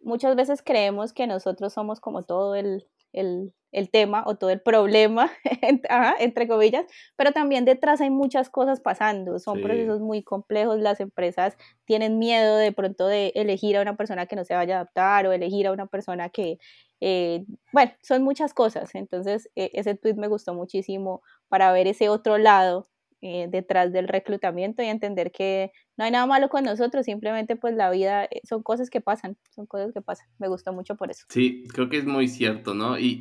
[0.03, 4.61] muchas veces creemos que nosotros somos como todo el, el, el tema o todo el
[4.61, 5.31] problema,
[6.19, 6.87] entre comillas,
[7.17, 12.57] pero también detrás hay muchas cosas pasando, son procesos muy complejos, las empresas tienen miedo
[12.57, 15.67] de pronto de elegir a una persona que no se vaya a adaptar o elegir
[15.67, 16.59] a una persona que,
[17.01, 22.09] eh, bueno, son muchas cosas, entonces e, ese tweet me gustó muchísimo para ver ese
[22.09, 22.87] otro lado
[23.25, 27.73] eh, detrás del reclutamiento y entender que no hay nada malo con nosotros, simplemente pues
[27.73, 30.27] la vida eh, son cosas que pasan, son cosas que pasan.
[30.39, 31.25] Me gusta mucho por eso.
[31.29, 32.99] Sí, creo que es muy cierto, ¿no?
[32.99, 33.21] Y,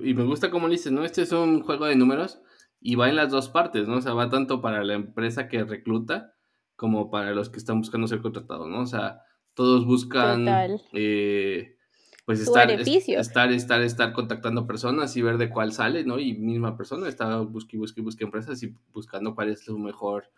[0.00, 1.04] y, me gusta como dices, ¿no?
[1.04, 2.40] Este es un juego de números
[2.80, 3.96] y va en las dos partes, ¿no?
[3.96, 6.34] O sea, va tanto para la empresa que recluta
[6.76, 8.82] como para los que están buscando ser contratados, ¿no?
[8.82, 9.22] O sea,
[9.54, 10.46] todos buscan
[10.92, 11.76] eh,
[12.24, 16.18] pues estar, estar, estar, estar contactando personas y ver de cuál sale, ¿no?
[16.18, 20.30] Y misma persona está busque, busque, busque empresas y buscando cuál es su mejor,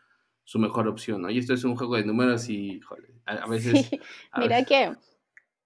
[0.44, 1.30] su mejor opción, ¿no?
[1.30, 3.90] Y esto es un juego de números y, joder, a, veces...
[4.38, 4.94] Mira que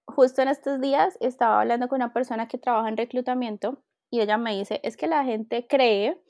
[0.06, 4.38] justo en estos días estaba hablando con una persona que trabaja en reclutamiento y ella
[4.38, 6.20] me dice, es que la gente cree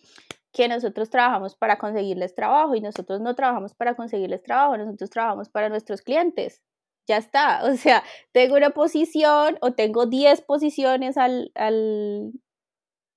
[0.52, 5.48] que nosotros trabajamos para conseguirles trabajo y nosotros no trabajamos para conseguirles trabajo, nosotros trabajamos
[5.48, 6.62] para nuestros clientes
[7.08, 7.64] ya está.
[7.64, 12.32] O sea, tengo una posición o tengo 10 posiciones al, al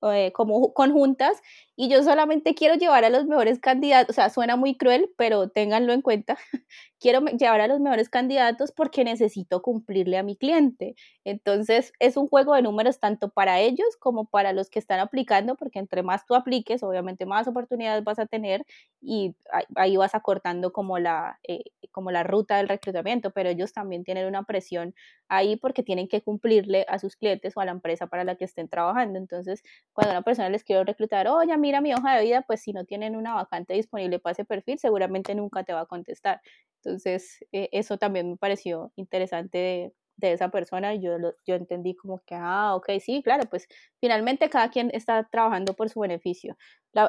[0.03, 1.41] eh, como conjuntas
[1.81, 5.49] y yo solamente quiero llevar a los mejores candidatos, o sea, suena muy cruel, pero
[5.49, 6.37] ténganlo en cuenta,
[6.99, 10.93] quiero llevar a los mejores candidatos porque necesito cumplirle a mi cliente.
[11.23, 15.55] Entonces, es un juego de números tanto para ellos como para los que están aplicando,
[15.55, 18.63] porque entre más tú apliques, obviamente más oportunidades vas a tener
[19.01, 19.35] y
[19.75, 24.27] ahí vas acortando como la, eh, como la ruta del reclutamiento, pero ellos también tienen
[24.27, 24.93] una presión
[25.29, 28.45] ahí porque tienen que cumplirle a sus clientes o a la empresa para la que
[28.45, 29.17] estén trabajando.
[29.17, 29.63] Entonces,
[29.93, 32.83] cuando una persona les quiere reclutar, oye, mira mi hoja de vida, pues si no
[32.83, 36.41] tienen una vacante disponible para ese perfil, seguramente nunca te va a contestar.
[36.83, 41.95] Entonces, eh, eso también me pareció interesante de, de esa persona y yo, yo entendí
[41.95, 43.67] como que, ah, ok, sí, claro, pues
[43.99, 46.57] finalmente cada quien está trabajando por su beneficio.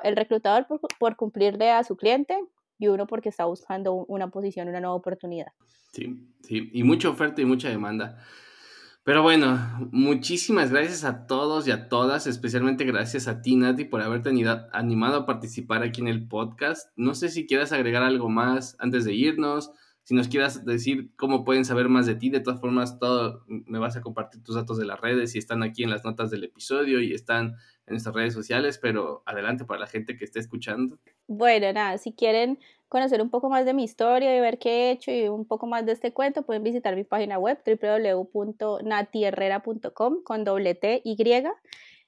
[0.02, 2.38] el reclutador por, por, cumplirle a su cliente
[2.78, 5.52] y uno porque está buscando una posición, una nueva oportunidad.
[5.92, 8.18] Sí, sí, y mucha oferta y mucha demanda.
[9.04, 9.58] Pero bueno,
[9.90, 14.30] muchísimas gracias a todos y a todas, especialmente gracias a ti, Nati, por haberte
[14.72, 16.88] animado a participar aquí en el podcast.
[16.94, 19.72] No sé si quieras agregar algo más antes de irnos,
[20.04, 22.30] si nos quieras decir cómo pueden saber más de ti.
[22.30, 25.62] De todas formas, todo me vas a compartir tus datos de las redes y están
[25.62, 29.80] aquí en las notas del episodio y están en nuestras redes sociales, pero adelante para
[29.80, 30.98] la gente que esté escuchando.
[31.26, 34.90] Bueno, nada, si quieren conocer un poco más de mi historia y ver qué he
[34.90, 40.44] hecho y un poco más de este cuento, pueden visitar mi página web www.natierrera.com con
[40.44, 41.16] doble T Y.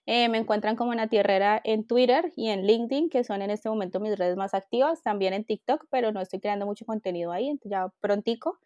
[0.07, 3.68] Eh, me encuentran como Nati Herrera en Twitter y en LinkedIn, que son en este
[3.68, 7.59] momento mis redes más activas, también en TikTok, pero no estoy creando mucho contenido ahí,
[7.64, 8.59] ya prontico.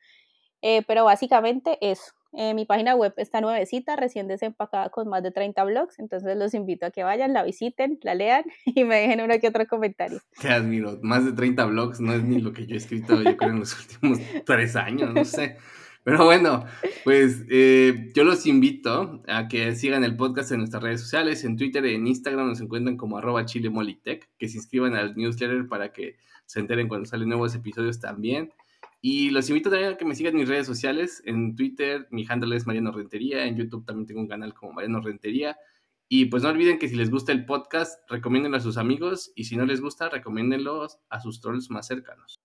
[0.63, 2.13] Eh, pero básicamente eso.
[2.33, 6.53] Eh, mi página web está nuevecita, recién desempacada con más de 30 blogs, entonces los
[6.53, 10.21] invito a que vayan, la visiten, la lean y me dejen uno que otro comentario.
[10.41, 13.37] Te admiro, más de 30 blogs no es ni lo que yo he escrito yo
[13.37, 15.57] creo en los últimos tres años, no sé.
[16.09, 16.65] Pero bueno,
[17.05, 21.59] pues eh, yo los invito a que sigan el podcast en nuestras redes sociales, en
[21.59, 25.93] Twitter y en Instagram nos encuentran como arroba chilemolitech, que se inscriban al newsletter para
[25.93, 28.55] que se enteren cuando salen nuevos episodios también.
[29.03, 31.23] Y los invito también a que me sigan en mis redes sociales.
[31.27, 33.45] En Twitter, mi handle es Mariano Rentería.
[33.45, 35.59] En YouTube también tengo un canal como Mariano Rentería.
[36.09, 39.31] Y pues no olviden que si les gusta el podcast, recomiéndenlo a sus amigos.
[39.35, 42.39] Y si no les gusta, recomiéndenlo a sus trolls más cercanos.